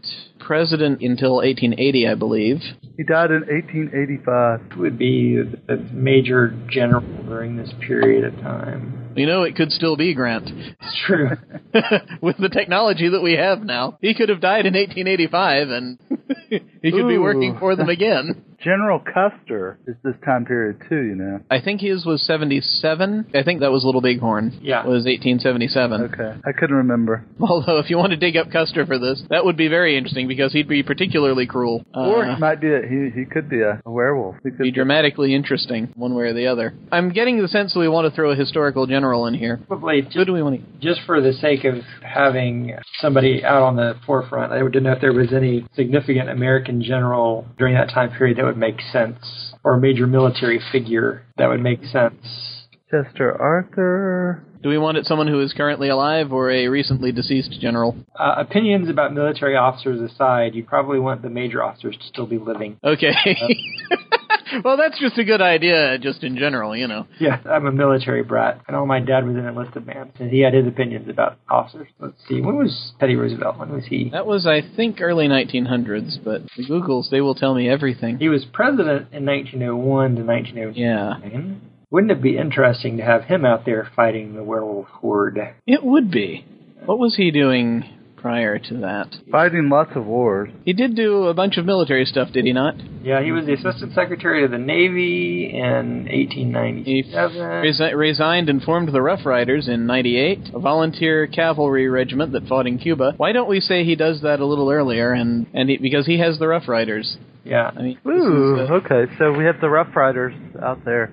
[0.46, 2.58] president until 1880, I believe.
[2.96, 4.78] He died in 1885.
[4.78, 9.12] Would be a major general during this period of time.
[9.14, 10.48] You know, it could still be Grant.
[10.48, 11.30] It's true.
[12.22, 15.98] With the technology that we have now, he could have died in 1885 and
[16.82, 18.44] he could be working for them again.
[18.62, 21.40] General Custer is this time period too, you know.
[21.50, 23.26] I think his was 77.
[23.34, 24.58] I think that was Little Bighorn.
[24.62, 24.84] Yeah.
[24.86, 26.02] Was 1877.
[26.12, 27.24] Okay, I couldn't remember.
[27.40, 30.28] Although, if you want to dig up Custer for this, that would be very interesting
[30.28, 31.84] because he'd be particularly cruel.
[31.94, 34.36] or Uh, he might be a, he he could be a, a werewolf.
[34.44, 36.74] He could be dramatically interesting, one way or the other.
[36.92, 39.60] I'm getting the sense that we want to throw a historical general in here.
[39.66, 40.78] Probably Who just, do we want to?
[40.80, 44.52] just for the sake of having somebody out on the forefront.
[44.52, 48.44] I didn't know if there was any significant American general during that time period that
[48.44, 52.62] would make sense, or a major military figure that would make sense.
[52.90, 54.44] Chester Arthur.
[54.62, 57.96] Do we want it someone who is currently alive or a recently deceased general?
[58.18, 62.38] Uh, opinions about military officers aside, you probably want the major officers to still be
[62.38, 62.78] living.
[62.84, 63.14] Okay.
[64.64, 67.06] well, that's just a good idea, just in general, you know.
[67.20, 68.60] Yeah, I'm a military brat.
[68.68, 71.88] I know my dad was an enlisted man, and he had his opinions about officers.
[71.98, 73.58] Let's see, when was Teddy Roosevelt?
[73.58, 74.10] When was he?
[74.10, 78.18] That was, I think, early 1900s, but the Googles, they will tell me everything.
[78.18, 80.74] He was president in 1901 to 1909.
[80.74, 81.56] Yeah.
[81.90, 85.38] Wouldn't it be interesting to have him out there fighting the werewolf horde?
[85.66, 86.46] It would be.
[86.86, 87.84] What was he doing
[88.22, 89.14] prior to that?
[89.30, 90.48] Fighting lots of wars.
[90.64, 92.76] He did do a bunch of military stuff, did he not?
[93.02, 98.92] Yeah, he was the assistant secretary of the Navy in He resi- resigned and formed
[98.92, 103.14] the Rough Riders in 98, a volunteer cavalry regiment that fought in Cuba.
[103.16, 106.20] Why don't we say he does that a little earlier and, and he, because he
[106.20, 107.16] has the Rough Riders?
[107.44, 107.70] Yeah.
[107.76, 109.12] I mean, Ooh, is, uh, okay.
[109.18, 111.12] So we have the Rough Riders out there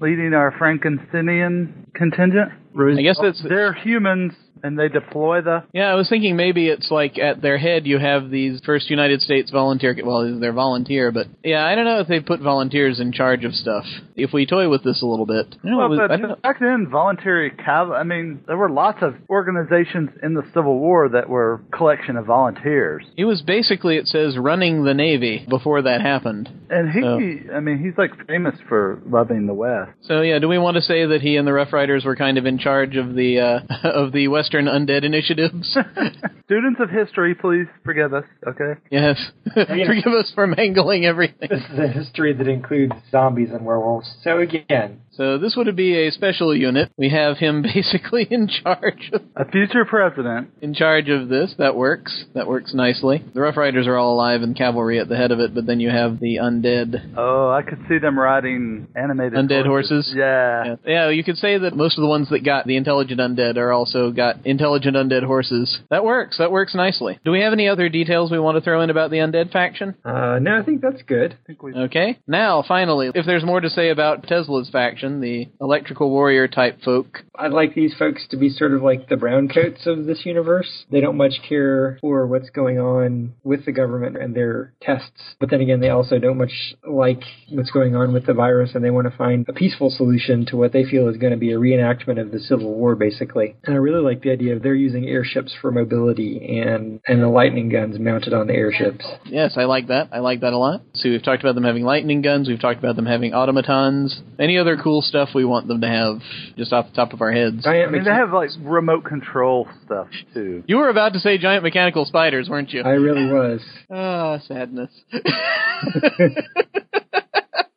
[0.00, 2.52] leading our Frankensteinian contingent.
[2.76, 4.34] I guess that's They're humans
[4.64, 5.62] and they deploy the.
[5.72, 9.20] Yeah, I was thinking maybe it's like at their head you have these first United
[9.20, 9.94] States volunteer.
[10.04, 13.52] Well, they're volunteer, but yeah, I don't know if they put volunteers in charge of
[13.54, 13.84] stuff.
[14.16, 16.28] If we toy with this a little bit, don't know, Well, was- but I don't
[16.30, 16.36] know.
[16.42, 17.92] back then, voluntary cav.
[17.94, 22.26] I mean, there were lots of organizations in the Civil War that were collection of
[22.26, 23.04] volunteers.
[23.16, 26.48] He was basically, it says, running the Navy before that happened.
[26.70, 27.56] And he, Oh.
[27.56, 29.90] I mean, he's like famous for loving the West.
[30.02, 32.38] So yeah, do we want to say that he and the Rough Riders were kind
[32.38, 35.76] of in charge of the uh, of the Western Undead initiatives?
[36.44, 38.24] Students of history, please forgive us.
[38.46, 38.74] Okay.
[38.88, 39.18] yes.
[39.54, 41.48] Forgive us for mangling everything.
[41.50, 44.14] This is a history that includes zombies and werewolves.
[44.22, 46.90] So again, So this would be a special unit.
[46.98, 50.50] We have him basically in charge of A future president.
[50.60, 51.54] in charge of this.
[51.58, 52.24] That works.
[52.34, 53.24] That works nicely.
[53.34, 55.80] The Rough Riders are all alive and cavalry at the head of it, but then
[55.80, 57.14] you have the undead.
[57.16, 60.12] Oh, I could see them riding animated Undead horses?
[60.16, 60.64] Yeah.
[60.64, 60.76] Yeah.
[60.86, 63.72] yeah, you could say that most of the ones that got the intelligent undead are
[63.72, 65.78] also got intelligent undead horses.
[65.90, 66.38] That works.
[66.38, 67.18] That works nicely.
[67.24, 69.94] Do we have any other details we want to throw in about the undead faction?
[70.04, 71.34] Uh, no, I think that's good.
[71.34, 71.60] I think.
[71.76, 72.18] Okay.
[72.26, 77.24] Now, finally, if there's more to say about Tesla's faction, the electrical warrior type folk,
[77.36, 80.84] I'd like these folks to be sort of like the brown coats of this universe.
[80.90, 85.50] They don't much care for what's going on with the government and their tests, but
[85.50, 88.90] then again, they also don't much like what's going on with the virus and they
[88.90, 91.58] want to find a peaceful solution to what they feel is going to be a
[91.58, 93.56] reenactment of the Civil War, basically.
[93.64, 97.28] And I really like the idea of they're using airships for mobility and, and the
[97.28, 99.04] lightning guns mounted on the airships.
[99.24, 100.08] Yes, I like that.
[100.12, 100.82] I like that a lot.
[100.94, 102.48] So we've talked about them having lightning guns.
[102.48, 104.20] We've talked about them having automatons.
[104.38, 106.20] Any other cool stuff we want them to have
[106.56, 107.64] just off the top of our heads?
[107.64, 110.62] Giant I mean, they have like remote control stuff too.
[110.66, 112.82] You were about to say giant mechanical spiders, weren't you?
[112.82, 113.60] I really was.
[113.90, 114.90] Ah, sadness.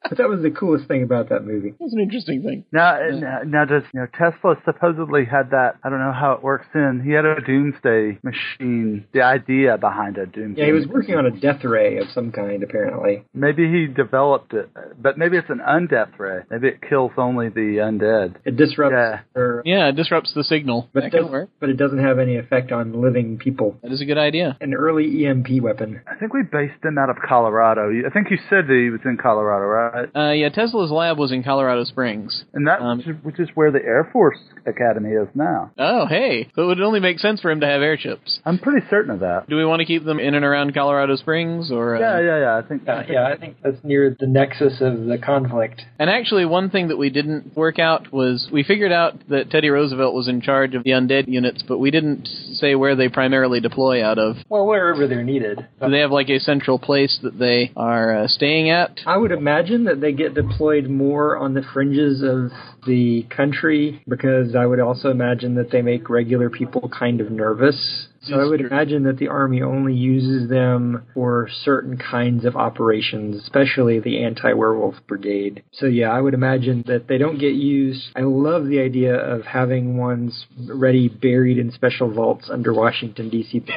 [0.09, 1.73] But that was the coolest thing about that movie.
[1.79, 2.65] That's an interesting thing.
[2.71, 5.75] Now, now, now, does you know Tesla supposedly had that?
[5.83, 7.01] I don't know how it works in.
[7.05, 9.05] He had a doomsday machine.
[9.13, 10.61] The idea behind a doomsday.
[10.61, 13.23] Yeah, he was working on a death ray of some kind, apparently.
[13.33, 14.69] Maybe he developed it,
[15.01, 16.41] but maybe it's an undeath ray.
[16.49, 18.35] Maybe it kills only the undead.
[18.45, 19.19] It disrupts Yeah.
[19.33, 20.89] their Yeah, it disrupts the signal.
[20.93, 21.49] But that it, does, work.
[21.59, 23.77] but it doesn't have any effect on living people.
[23.83, 24.57] That is a good idea.
[24.61, 26.01] An early EMP weapon.
[26.07, 27.89] I think we based him out of Colorado.
[28.05, 29.96] I think you said that he was in Colorado, right?
[30.15, 32.43] Uh, yeah, Tesla's lab was in Colorado Springs.
[32.53, 35.71] And that Um, which, is, which is where the Air Force Academy is now.
[35.77, 36.49] Oh, hey.
[36.55, 38.39] So it would only make sense for him to have airships.
[38.45, 39.47] I'm pretty certain of that.
[39.49, 41.95] Do we want to keep them in and around Colorado Springs, or?
[41.95, 42.57] Uh, Yeah, yeah, yeah.
[42.57, 42.87] I think.
[42.87, 45.81] uh, yeah, I think that's near the nexus of the conflict.
[45.99, 49.69] And actually, one thing that we didn't work out was we figured out that Teddy
[49.69, 53.59] Roosevelt was in charge of the undead units, but we didn't say where they primarily
[53.59, 54.37] deploy out of.
[54.49, 55.65] Well, wherever they're needed.
[55.81, 58.99] Do they have like a central place that they are uh, staying at?
[59.05, 62.51] I would imagine that they get deployed more on the fringes of
[62.85, 68.07] the country because I would also imagine that they make regular people kind of nervous.
[68.27, 73.35] So I would imagine that the Army only uses them for certain kinds of operations,
[73.43, 75.63] especially the anti werewolf brigade.
[75.71, 78.03] So yeah, I would imagine that they don't get used.
[78.15, 83.63] I love the idea of having ones ready buried in special vaults under Washington, D.C.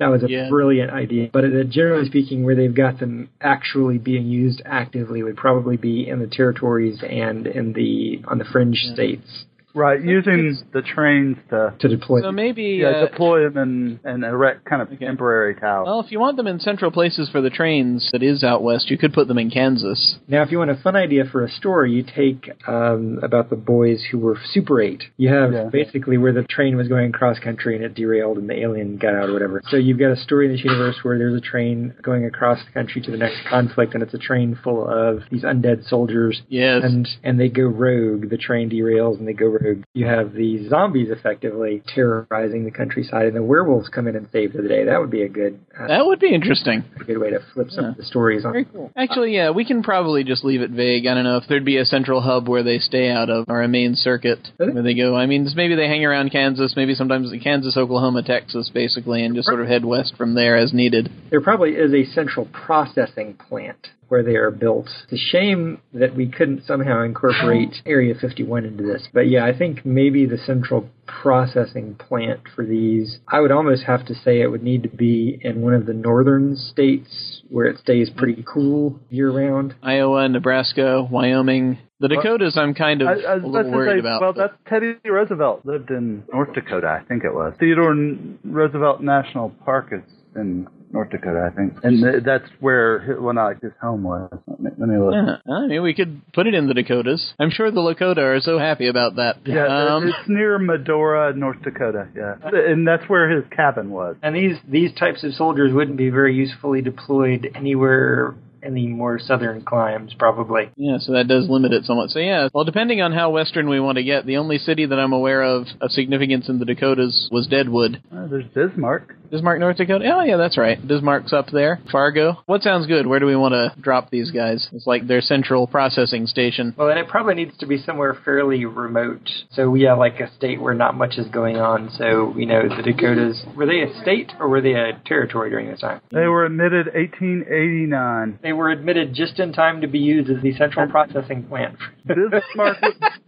[0.00, 0.48] That was a Yeah.
[0.48, 1.28] brilliant idea.
[1.30, 6.20] But generally speaking, where they've got them actually being used actively would probably be in
[6.20, 9.44] the territories and in the on the fringe states.
[9.74, 12.22] Right, using the trains to to deploy.
[12.22, 15.06] So maybe yeah, uh, deploy them and, and erect kind of Okay.
[15.06, 15.86] temporary towers.
[15.86, 18.90] Well, if you want them in central places for the trains that is out west,
[18.90, 20.18] you could put them in Kansas.
[20.26, 23.56] Now, if you want a fun idea for a story, you take um, about the
[23.56, 25.04] boys who were Super 8.
[25.16, 25.64] You have Yeah.
[25.70, 29.14] basically where the train was going cross country and it derailed and the alien got
[29.14, 29.62] out or whatever.
[29.68, 32.72] So you've got a story in this universe where there's a train going across the
[32.72, 36.82] country to the next conflict and it's a train full of these undead soldiers Yes.
[36.82, 38.30] and and they go rogue.
[38.30, 39.82] The train derails and they go rogue.
[39.94, 44.52] You have the zombies effectively terrorizing the countryside, and the werewolves come in and save
[44.52, 44.84] the day.
[44.84, 46.84] That would be a good uh, that would be interesting.
[47.00, 47.90] a good way to flip some Yeah.
[47.92, 48.52] of the stories on.
[48.52, 48.90] Very cool.
[48.96, 51.06] Actually, yeah, we can probably just leave it vague.
[51.06, 53.62] I don't know if there'd be a central hub where they stay out of, or
[53.62, 54.72] a main circuit Really?
[54.72, 55.16] where they go.
[55.16, 59.48] I mean, maybe they hang around Kansas, maybe sometimes Kansas, Oklahoma, Texas, basically, and just
[59.48, 61.10] sort of head west from there as needed.
[61.30, 64.88] There probably is a central processing plant where they are built.
[65.04, 69.08] It's a shame that we couldn't somehow incorporate Area 51 into this.
[69.14, 74.04] But yeah, I think maybe the central processing plant for these, I would almost have
[74.06, 77.78] to say it would need to be in one of the northern states where it
[77.78, 79.76] stays pretty cool year round.
[79.80, 81.78] Iowa, Nebraska, Wyoming.
[82.00, 84.20] The Dakotas, I'm kind of I, I a little to worried say, about.
[84.22, 87.52] well, that's Teddy Roosevelt lived in North Dakota, I think it was.
[87.60, 87.94] Theodore
[88.42, 90.02] Roosevelt National Park is
[90.34, 94.02] in North Dakota, I think, and th- that's where hi- well, not like his home
[94.02, 94.28] was.
[94.48, 95.14] Let me, let me look.
[95.14, 97.32] Yeah, I mean, we could put it in the Dakotas.
[97.38, 99.36] I'm sure the Lakota are so happy about that.
[99.44, 102.08] Yeah, Um, it's near Medora, North Dakota.
[102.16, 104.16] Yeah, and that's where his cabin was.
[104.22, 109.18] And these these types of soldiers wouldn't be very usefully deployed anywhere in the more
[109.18, 110.70] southern climes, probably.
[110.76, 112.10] Yeah, so that does limit it somewhat.
[112.10, 114.98] So yeah, well, depending on how western we want to get, the only city that
[114.98, 118.02] I'm aware of of significance in the Dakotas was Deadwood.
[118.14, 119.16] Uh, there's Bismarck.
[119.30, 120.10] Bismarck, North Dakota.
[120.12, 120.84] Oh yeah, that's right.
[120.86, 121.80] Bismarck's up there.
[121.90, 122.42] Fargo.
[122.46, 123.06] What sounds good?
[123.06, 124.68] Where do we want to drop these guys?
[124.72, 126.74] It's like their central processing station.
[126.76, 129.28] Well, and it probably needs to be somewhere fairly remote.
[129.52, 131.90] So yeah, like a state where not much is going on.
[131.96, 135.70] So you know, the Dakotas were they a state or were they a territory during
[135.70, 136.00] this time?
[136.10, 138.40] They were admitted 1889.
[138.42, 141.76] They were admitted just in time to be used as the central processing plant.
[142.06, 142.78] Bismarck,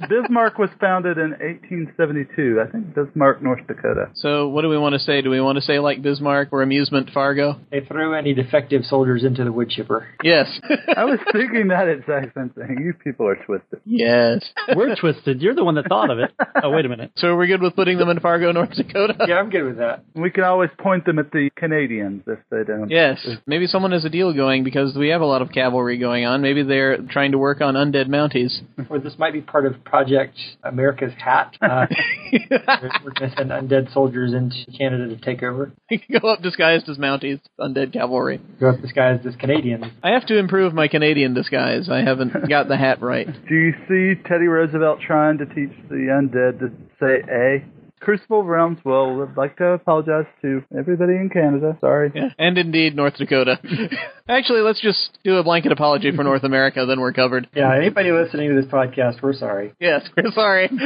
[0.08, 2.60] Bismarck was founded in 1872.
[2.66, 4.10] I think Bismarck, North Dakota.
[4.14, 5.22] So what do we want to say?
[5.22, 7.60] Do we want to say like Bismarck or amusement Fargo?
[7.70, 10.08] They threw any defective soldiers into the wood chipper.
[10.22, 10.48] Yes.
[10.96, 12.78] I was thinking that exact same thing.
[12.82, 13.80] You people are twisted.
[13.84, 14.44] yes.
[14.74, 15.40] We're twisted.
[15.42, 16.30] You're the one that thought of it.
[16.62, 17.12] Oh, wait a minute.
[17.16, 19.14] So we're good with putting them in Fargo, North Dakota?
[19.26, 20.04] Yeah, I'm good with that.
[20.14, 22.88] We can always point them at the Canadians if they don't.
[22.90, 23.24] Yes.
[23.46, 26.42] Maybe someone has a deal going because we have a lot of cavalry going on.
[26.42, 28.60] Maybe they're trying to work on undead Mounties.
[28.90, 31.56] Or this might be part of Project America's Hat.
[31.60, 31.86] Uh,
[32.32, 35.72] we're we're going to send undead soldiers into Canada to take over.
[36.20, 38.40] Go up disguised as Mounties, undead cavalry.
[38.60, 39.84] Go up disguised as Canadians.
[40.02, 41.88] I have to improve my Canadian disguise.
[41.88, 43.26] I haven't got the hat right.
[43.48, 47.64] Do you see Teddy Roosevelt trying to teach the undead to say A?
[48.02, 51.76] Crucible of Realms will would like to apologize to everybody in Canada.
[51.80, 52.10] Sorry.
[52.14, 52.30] Yeah.
[52.36, 53.60] And indeed, North Dakota.
[54.28, 57.48] Actually, let's just do a blanket apology for North America, then we're covered.
[57.54, 59.74] Yeah, anybody listening to this podcast, we're sorry.
[59.78, 60.68] Yes, we're sorry.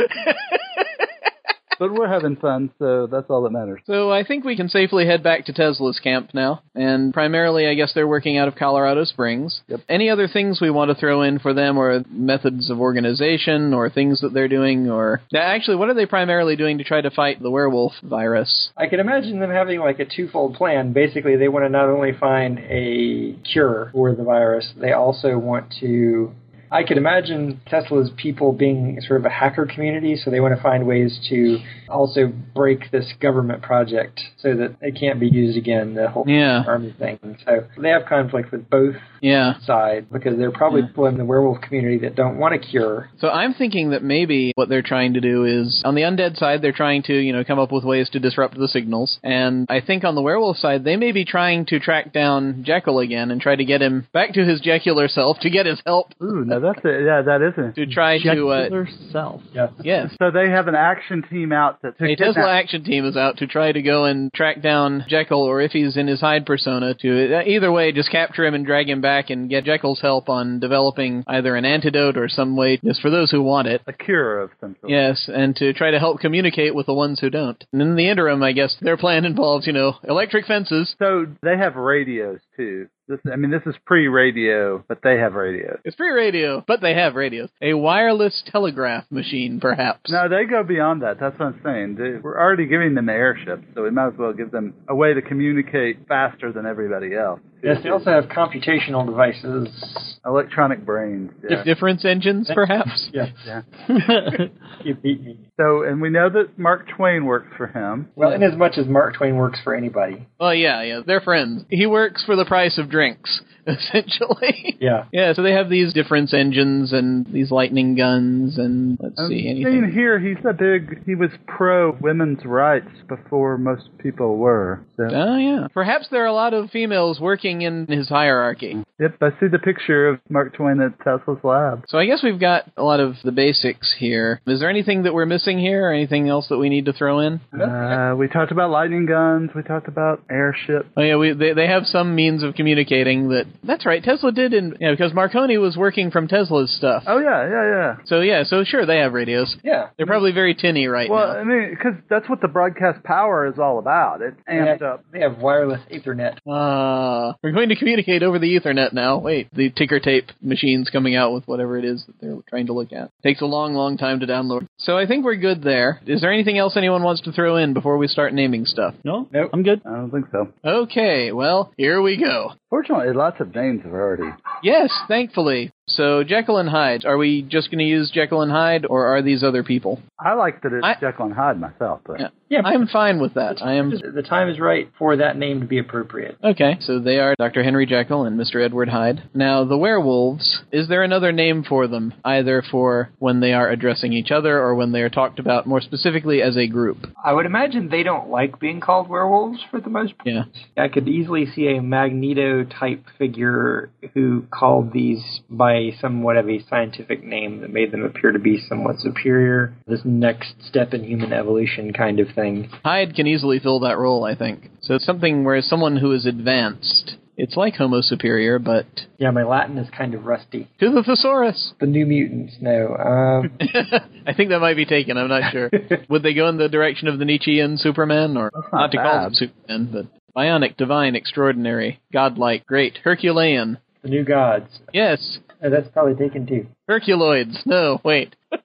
[1.79, 3.81] But we're having fun, so that's all that matters.
[3.87, 6.62] so I think we can safely head back to Tesla's camp now.
[6.74, 9.61] And primarily, I guess they're working out of Colorado Springs.
[9.68, 9.81] Yep.
[9.89, 13.91] Any other things we want to throw in for them, or methods of organization, or
[13.91, 17.11] things that they're doing, or Yeah, actually, what are they primarily doing to try to
[17.11, 18.70] fight the werewolf virus?
[18.77, 20.93] I can imagine them having like a twofold plan.
[20.93, 25.74] Basically, they want to not only find a cure for the virus, they also want
[25.81, 26.33] to.
[26.71, 30.62] I could imagine Tesla's people being sort of a hacker community, so they want to
[30.62, 31.59] find ways to
[31.89, 36.64] also break this government project so that it can't be used again, the whole Yeah.
[36.67, 37.19] army thing.
[37.45, 39.55] So they have conflict with both Yeah.
[39.61, 40.89] sides because they're probably Yeah.
[40.89, 43.09] people in the werewolf community that don't want a cure.
[43.19, 46.62] So I'm thinking that maybe what they're trying to do is on the undead side
[46.62, 49.19] they're trying to, you know, come up with ways to disrupt the signals.
[49.23, 52.99] And I think on the werewolf side they may be trying to track down Jekyll
[52.99, 56.12] again and try to get him back to his Jekyller self to get his help
[56.23, 57.05] Ooh, now that's it.
[57.05, 57.75] Yeah, that isn't.
[57.75, 59.43] to try to uh Jugular self.
[59.53, 59.69] Yeah.
[59.83, 60.15] yes.
[60.19, 63.17] So they have an action team out to, to A kidnap- Tesla action team is
[63.17, 66.47] out to try to go and track down Jekyll, or if he's in his Hyde
[66.47, 70.01] persona, to uh, either way just capture him and drag him back and get Jekyll's
[70.01, 73.83] help on developing either an antidote or some way, just for those who want it,
[73.87, 74.91] a cure of some sort.
[74.91, 77.63] Yes, and to try to help communicate with the ones who don't.
[77.73, 80.95] And in the interim, I guess their plan involves, you know, electric fences.
[80.99, 82.89] So they have radios too.
[83.09, 85.79] This, I mean, this is pre-radio, but they have radios.
[85.85, 87.51] It's pre-radio, but they have radios.
[87.63, 90.11] A wireless telegraph machine, perhaps.
[90.11, 91.21] No, they go beyond that.
[91.21, 91.95] That's what I'm saying.
[91.97, 94.95] They, we're already giving them the airships, so we might as well give them a
[94.95, 97.41] way to communicate faster than everybody else.
[97.63, 100.19] Yes, they also have computational devices.
[100.25, 101.31] Electronic brains.
[101.49, 101.63] Yeah.
[101.65, 103.09] Difference engines, perhaps?
[103.13, 103.31] Yes.
[103.47, 103.63] yeah.
[104.85, 105.39] You beat me.
[105.59, 108.09] So, and we know that Mark Twain works for him.
[108.15, 110.27] Well, in as much as Mark Twain works for anybody.
[110.39, 111.65] Well, yeah, yeah, they're friends.
[111.71, 114.77] He works for the price of drinks, essentially.
[114.81, 115.05] Yeah.
[115.13, 119.43] yeah, so they have these difference engines and these lightning guns and let's I'm see
[119.43, 119.93] seeing anything.
[119.93, 121.05] here, he's a big.
[121.07, 124.85] He was pro women's rights before most people were.
[124.97, 125.69] So, Oh yeah.
[125.73, 128.84] Perhaps there are a lot of females working in his hierarchy.
[128.99, 131.84] yep, I see the picture of Mark Twain at Tesla's lab.
[131.88, 134.40] So I guess we've got a lot of the basics here.
[134.47, 137.20] Is there anything that we're missing here or anything else that we need to throw
[137.20, 137.40] in?
[137.53, 139.51] Uh, we talked about lightning guns.
[139.55, 140.86] We talked about airship.
[140.97, 144.03] Oh yeah, we they, they have some means of communicating that that's right.
[144.03, 147.05] Tesla did in yeah, because Marconi was working from Tesla's stuff.
[147.07, 147.97] Oh yeah, yeah, yeah.
[148.07, 149.57] So yeah, so sure they have radios.
[149.62, 149.88] Yeah.
[149.97, 151.40] They're probably very tinny right Well, now.
[151.40, 154.22] I mean, because that's what the broadcast power is all about.
[154.22, 155.05] It's They amped have, up.
[155.12, 156.36] they have wireless Ethernet.
[156.47, 159.18] Uh, we're going to communicate over the Ethernet now.
[159.18, 162.72] Wait, the ticker tape machine's coming out with whatever it is that they're trying to
[162.72, 163.11] look at.
[163.22, 164.66] Takes a long, long time to download.
[164.78, 166.01] So I think we're good there.
[166.07, 168.95] Is there anything else anyone wants to throw in before we start naming stuff?
[169.05, 169.51] no, Nope.
[169.53, 169.82] I'm good.
[169.87, 170.53] I don't think so.
[170.64, 172.53] Okay, well, here we go.
[172.70, 174.30] Fortunately, lots of names have already.
[174.62, 175.72] Yes, thankfully.
[175.89, 177.05] So Jekyll and Hyde.
[177.05, 180.03] Are we just going to use Jekyll and Hyde, or are these other people?
[180.18, 182.28] I like that it's I- Jekyll and Hyde myself, but Yeah.
[182.49, 182.61] Yeah.
[182.64, 183.61] I'm fine with that.
[183.61, 183.91] I am.
[183.91, 186.37] The time is right for that name to be appropriate.
[186.45, 187.64] Okay, so they are Dr.
[187.64, 188.64] Henry Jekyll and Mr.
[188.64, 189.22] Edward Hyde.
[189.34, 194.12] Now, the werewolves, is there another name for them, either for when they are addressing
[194.12, 196.99] each other or when they are talked about more specifically as a group?
[197.24, 200.28] I would imagine they don't like being called werewolves for the most part.
[200.28, 200.45] Yeah.
[200.76, 206.64] I could easily see a Magneto type figure who called these by somewhat of a
[206.68, 209.74] scientific name that made them appear to be somewhat superior.
[209.87, 212.68] This next step in human evolution kind of thing.
[212.85, 214.70] Hyde can easily fill that role, I think.
[214.81, 217.16] So it's something where someone who is advanced.
[217.39, 218.87] It's like Homo superior, but
[219.18, 220.68] Yeah, my Latin is kind of rusty.
[220.81, 221.74] to the thesaurus.
[221.79, 222.97] The New Mutants, no.
[222.97, 223.51] Um,
[224.27, 225.18] I think that might be taken.
[225.18, 225.70] I'm not sure.
[226.09, 229.22] Would they go in the direction of the Nietzschean Superman, or not not to call
[229.24, 233.79] them Superman, but bionic, divine, extraordinary, godlike, great, Herculean?
[234.03, 234.79] the New Gods.
[234.95, 236.67] Yes, Oh, that's probably taken too.
[236.89, 237.65] Herculoids.
[237.67, 238.37] No, wait.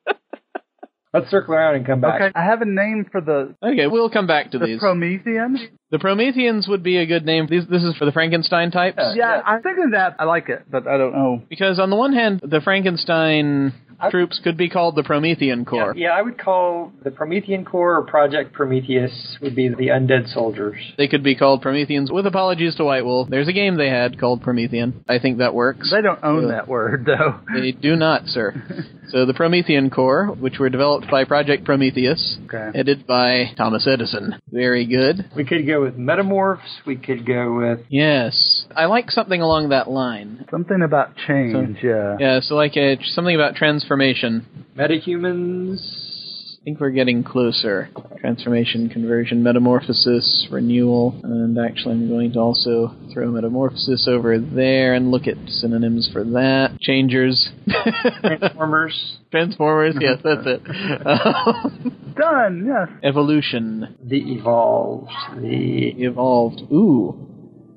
[1.13, 2.21] Let's circle around and come back.
[2.21, 2.31] okay.
[2.33, 4.79] I have a name for the Okay, we'll come back to the these.
[4.79, 5.57] Promethean.
[5.89, 7.47] the Prometheans would be a good name.
[7.49, 8.97] These, this is for the Frankenstein types.
[8.97, 9.13] Yeah.
[9.15, 10.15] Yeah, I'm thinking that.
[10.19, 11.41] I like it, but I don't know.
[11.49, 15.93] Because on the one hand, the Frankenstein I- troops could be called the Promethean Corps.
[15.95, 20.77] yeah, I would call the Promethean Corps or Project Prometheus would be the undead soldiers.
[20.97, 22.11] They could be called Prometheans.
[22.11, 25.03] With apologies to White Wolf, there's a game they had called Promethean.
[25.07, 25.91] I think that works.
[25.91, 26.49] They don't own Yeah.
[26.53, 27.39] that word though.
[27.61, 28.53] They do not, sir.
[29.09, 32.71] so the Promethean Corps, which were developed by Project Prometheus, Okay.
[32.75, 34.35] headed by Thomas Edison.
[34.51, 35.25] Very good.
[35.35, 36.81] We could go with metamorphs.
[36.85, 40.45] We could go with Yes, I like something along that line.
[40.49, 41.77] Something about change.
[41.83, 42.17] yeah.
[42.19, 43.55] Yeah, so like a, something about
[44.01, 44.45] transformation.
[44.77, 46.07] metahumans.
[46.61, 47.89] I think we're getting closer.
[48.19, 55.09] Transformation, conversion, metamorphosis, renewal, and actually I'm going to also throw metamorphosis over there and
[55.09, 56.77] look at synonyms for that.
[56.79, 57.49] Changers.
[58.21, 59.17] Transformers.
[59.31, 60.61] Transformers, yes, that's it.
[61.05, 62.67] Um, Done.
[62.67, 62.89] Yes.
[63.03, 63.97] evolution.
[64.03, 65.09] The evolved.
[65.41, 66.61] The Evolved.
[66.71, 67.27] Ooh.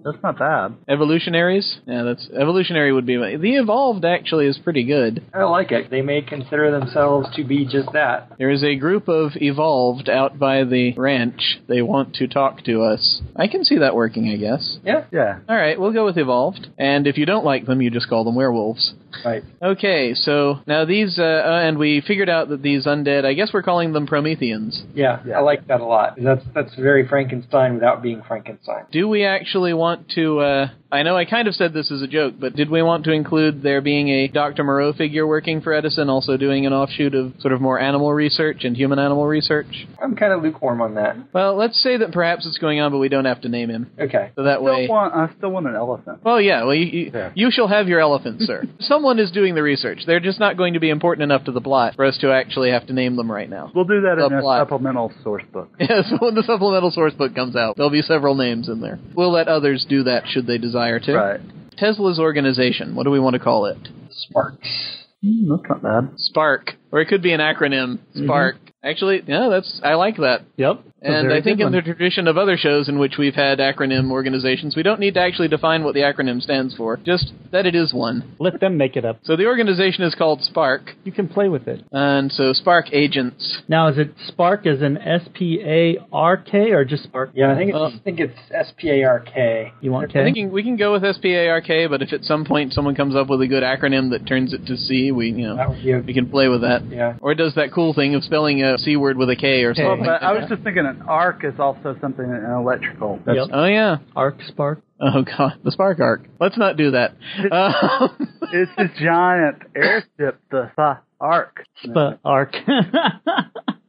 [0.05, 0.75] That's not bad.
[0.89, 1.79] Evolutionaries?
[1.87, 5.25] Yeah, that's evolutionary would be the evolved actually is pretty good.
[5.33, 5.91] I like it.
[5.91, 8.33] They may consider themselves to be just that.
[8.39, 11.61] There is a group of evolved out by the ranch.
[11.69, 13.23] They want to talk to us.
[13.35, 14.79] I can see that working, I guess.
[14.85, 15.05] Yeah.
[15.11, 15.39] Yeah.
[15.49, 16.69] All right, we'll go with evolved.
[16.79, 18.95] And if you don't like them, you just call them werewolves.
[19.25, 19.43] Right.
[19.63, 23.51] Okay, so now these, uh, uh, and we figured out that these undead, I guess
[23.53, 24.83] we're calling them Prometheans.
[24.95, 25.39] Yeah, Yeah.
[25.39, 26.15] I like that a lot.
[26.17, 28.85] That's that's very Frankenstein without being Frankenstein.
[28.93, 32.07] Do we actually want to, uh, I know I kind of said this as a
[32.07, 34.63] joke, but did we want to include there being a Dr.
[34.65, 38.65] Moreau figure working for Edison, also doing an offshoot of sort of more animal research
[38.65, 39.67] and human animal research?
[40.03, 41.17] I'm kind of lukewarm on that.
[41.33, 43.91] Well, let's say that perhaps it's going on, but we don't have to name him.
[43.99, 44.31] Okay.
[44.37, 44.85] So that way.
[44.85, 46.21] Still want, I still want an elephant.
[46.25, 46.63] Well, yeah.
[46.65, 47.33] Well, you, you, Yeah.
[47.35, 48.63] you shall have your elephant, sir.
[48.81, 50.03] Someone is doing the research.
[50.07, 52.71] They're just not going to be important enough to the plot for us to actually
[52.71, 53.73] have to name them right now.
[53.75, 55.71] We'll do that in The a supplemental source book.
[55.85, 58.99] Yeah, so when the supplemental source book comes out, there'll be several names in there.
[59.15, 61.15] We'll let others do that should they desire to.
[61.15, 61.41] Right.
[61.77, 62.95] Tesla's organization.
[62.95, 63.79] What do we want to call it?
[64.11, 65.05] Sparks.
[65.23, 66.11] Hmm, that's not bad.
[66.17, 66.75] Spark.
[66.95, 68.55] Or it could be an acronym, Spark.
[68.85, 70.43] Actually, yeah, that's I like that.
[70.57, 70.83] Yep.
[71.01, 74.75] And I think in the tradition of other shows in which we've had acronym organizations,
[74.77, 77.93] we don't need to actually define what the acronym stands for, just that it is
[77.93, 78.35] one.
[78.39, 79.19] let them make it up.
[79.25, 81.85] So the organization is called Spark, You can play with it.
[81.93, 83.59] and so Spark agents.
[83.69, 87.31] Now, is it Spark as an S P A R K or just Spark?
[87.35, 89.73] Yeah, I think it's, Uh, I think it's S P A R K.
[89.83, 90.25] You want I K?
[90.33, 93.41] think we can go with SPARK, but if at some point someone comes up with
[93.43, 95.99] a good acronym that turns it to C, we you know That would be a,
[96.01, 96.83] we can play with that.
[96.91, 97.17] Yeah.
[97.21, 99.75] Or it does that cool thing of spelling a C word with a K or
[99.77, 100.07] Well, something.
[100.07, 103.21] but I was just thinking an arc is also something an electrical.
[103.27, 103.49] Yep.
[103.53, 103.97] oh yeah.
[104.17, 104.83] Arc Spark.
[105.01, 106.27] Oh god, the Spark Arc.
[106.41, 107.13] Let's not do that.
[107.51, 111.65] Um, It's a giant airship, the Sa- arc.
[111.83, 112.55] Spa Arc.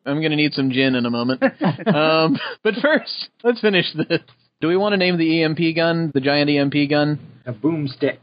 [0.08, 1.41] I'm gonna need some gin in a moment.
[1.88, 4.22] um, but first, let's finish this.
[4.62, 7.20] Do we want to name the EMP gun the giant EMP gun?
[7.46, 8.18] A boomstick.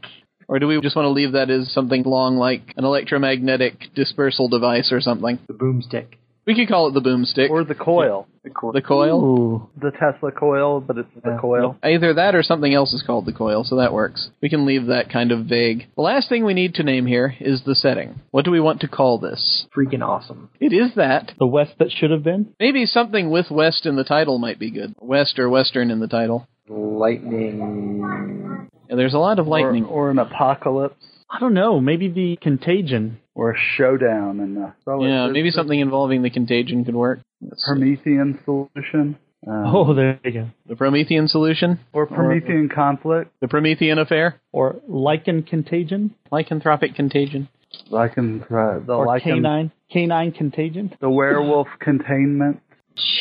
[0.47, 4.49] Or do we just want to leave that as something long like an electromagnetic dispersal
[4.49, 5.39] device or something?
[5.47, 6.07] The boomstick.
[6.45, 7.49] We could call it the boomstick.
[7.49, 8.27] Or the coil.
[8.43, 9.23] the coil.
[9.23, 9.69] Ooh.
[9.79, 11.37] The Tesla coil, but it's the Yeah.
[11.37, 11.77] coil.
[11.81, 14.29] Either that or something else is called the coil, so that works.
[14.41, 15.87] We can leave that kind of vague.
[15.95, 18.15] The last thing we need to name here is the setting.
[18.31, 19.65] What do we want to call this?
[19.73, 20.49] Freaking awesome.
[20.59, 21.31] It is that.
[21.39, 22.47] The West that should have been.
[22.59, 24.93] Maybe something with West in the title might be good.
[24.99, 26.45] West or Western in the title.
[26.69, 28.69] Lightning.
[28.89, 29.85] Yeah, there's a lot of lightning.
[29.85, 31.03] Or, or an apocalypse.
[31.29, 31.79] I don't know.
[31.79, 33.19] Maybe the Contagion.
[33.35, 37.19] Or a showdown in the solar yeah, maybe something involving the contagion could work.
[37.41, 37.71] Let's see.
[37.71, 39.17] Promethean solution.
[39.47, 40.49] Um, Oh, there you go.
[40.67, 41.79] The Promethean solution?
[41.93, 43.31] Or Promethean conflict.
[43.41, 44.39] The Promethean affair?
[44.51, 46.13] Or Lichen Contagion.
[46.31, 47.49] Lycanthropic contagion?
[47.89, 49.71] Like in, uh, the Or like in- Canine.
[49.91, 50.93] Canine Contagion.
[51.01, 52.59] the werewolf containment.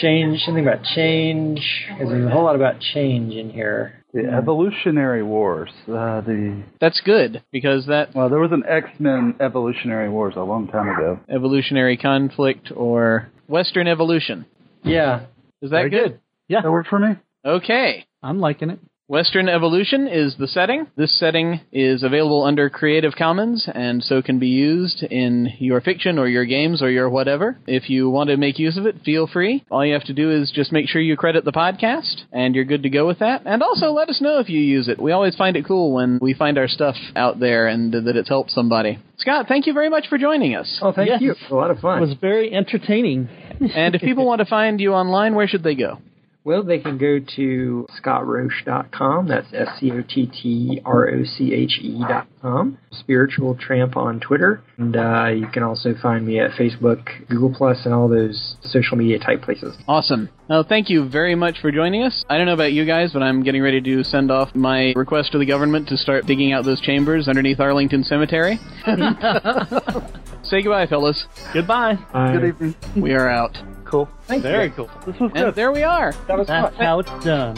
[0.00, 0.40] Change.
[0.40, 1.60] Something about change.
[1.98, 3.94] There's a whole lot about change in here.
[4.12, 5.70] The Evolutionary Wars.
[5.88, 10.42] Uh, the That's good, because that well, there was an X Men Evolutionary Wars a
[10.42, 11.20] long time ago.
[11.30, 14.44] evolutionary conflict or Western evolution.
[14.84, 15.26] Yeah.
[15.62, 16.20] Is that Very good?
[16.48, 17.14] Yeah, that worked for me.
[17.44, 18.04] Okay.
[18.22, 18.80] I'm liking it.
[19.08, 20.86] Western Evolution is the setting.
[20.96, 26.18] This setting is available under Creative Commons and so can be used in your fiction
[26.20, 27.58] or your games or your whatever.
[27.66, 29.64] If you want to make use of it, feel free.
[29.72, 32.64] All you have to do is just make sure you credit the podcast and you're
[32.64, 33.42] good to go with that.
[33.44, 35.02] And also let us know if you use it.
[35.02, 38.28] We always find it cool when we find our stuff out there and that it's
[38.28, 38.98] helped somebody.
[39.18, 40.78] Scott, thank you very much for joining us.
[40.80, 41.20] Oh, thank Yes.
[41.20, 41.32] you.
[41.32, 41.98] It was a lot of fun.
[41.98, 42.08] It fun.
[42.08, 43.28] was very entertaining.
[43.74, 45.98] And if people want to find you online, where should they go?
[46.44, 49.28] Well, they can go to scottroche.com.
[49.28, 52.78] That's S C O T T R O C H E.com.
[52.90, 54.60] Spiritual Tramp on Twitter.
[54.76, 58.96] And uh, you can also find me at Facebook, Google, Plus, and all those social
[58.96, 59.76] media type places.
[59.86, 60.30] Awesome.
[60.48, 62.24] Well, thank you very much for joining us.
[62.28, 65.32] I don't know about you guys, but I'm getting ready to send off my request
[65.32, 68.58] to the government to start digging out those chambers underneath Arlington Cemetery.
[70.42, 71.24] Say goodbye, fellas.
[71.54, 71.94] Goodbye.
[72.12, 72.74] Uh, Good evening.
[72.96, 73.56] We are out.
[73.92, 74.08] Cool.
[74.26, 74.70] Thank Very you.
[74.70, 74.90] cool.
[75.04, 75.54] This was And good.
[75.54, 76.12] there we are.
[76.26, 76.86] That was That's fun.
[76.86, 77.56] how it's done.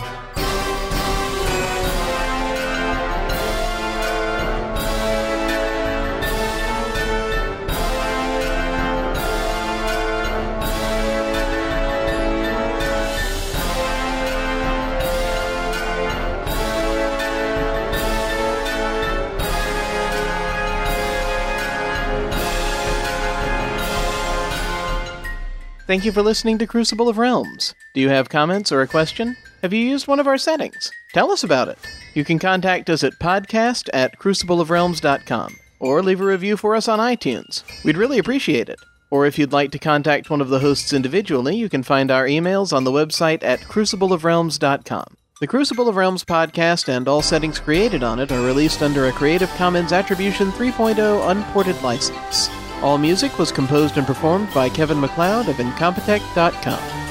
[25.86, 27.74] Thank you for listening to Crucible of Realms.
[27.94, 29.36] Do you have comments or a question?
[29.62, 30.90] Have you used one of our settings?
[31.12, 31.78] Tell us about it.
[32.14, 37.00] You can contact us at podcast at crucibleofrealms.com or leave a review for us on
[37.00, 37.62] iTunes.
[37.84, 38.78] We'd really appreciate it.
[39.10, 42.26] Or if you'd like to contact one of the hosts individually, you can find our
[42.26, 45.16] emails on the website at crucibleofrealms.com.
[45.40, 49.12] The Crucible of Realms podcast and all settings created on it are released under a
[49.12, 52.48] Creative Commons Attribution 3.0 unported license.
[52.84, 57.03] All music was composed and performed by Kevin MacLeod of Incompetech.com.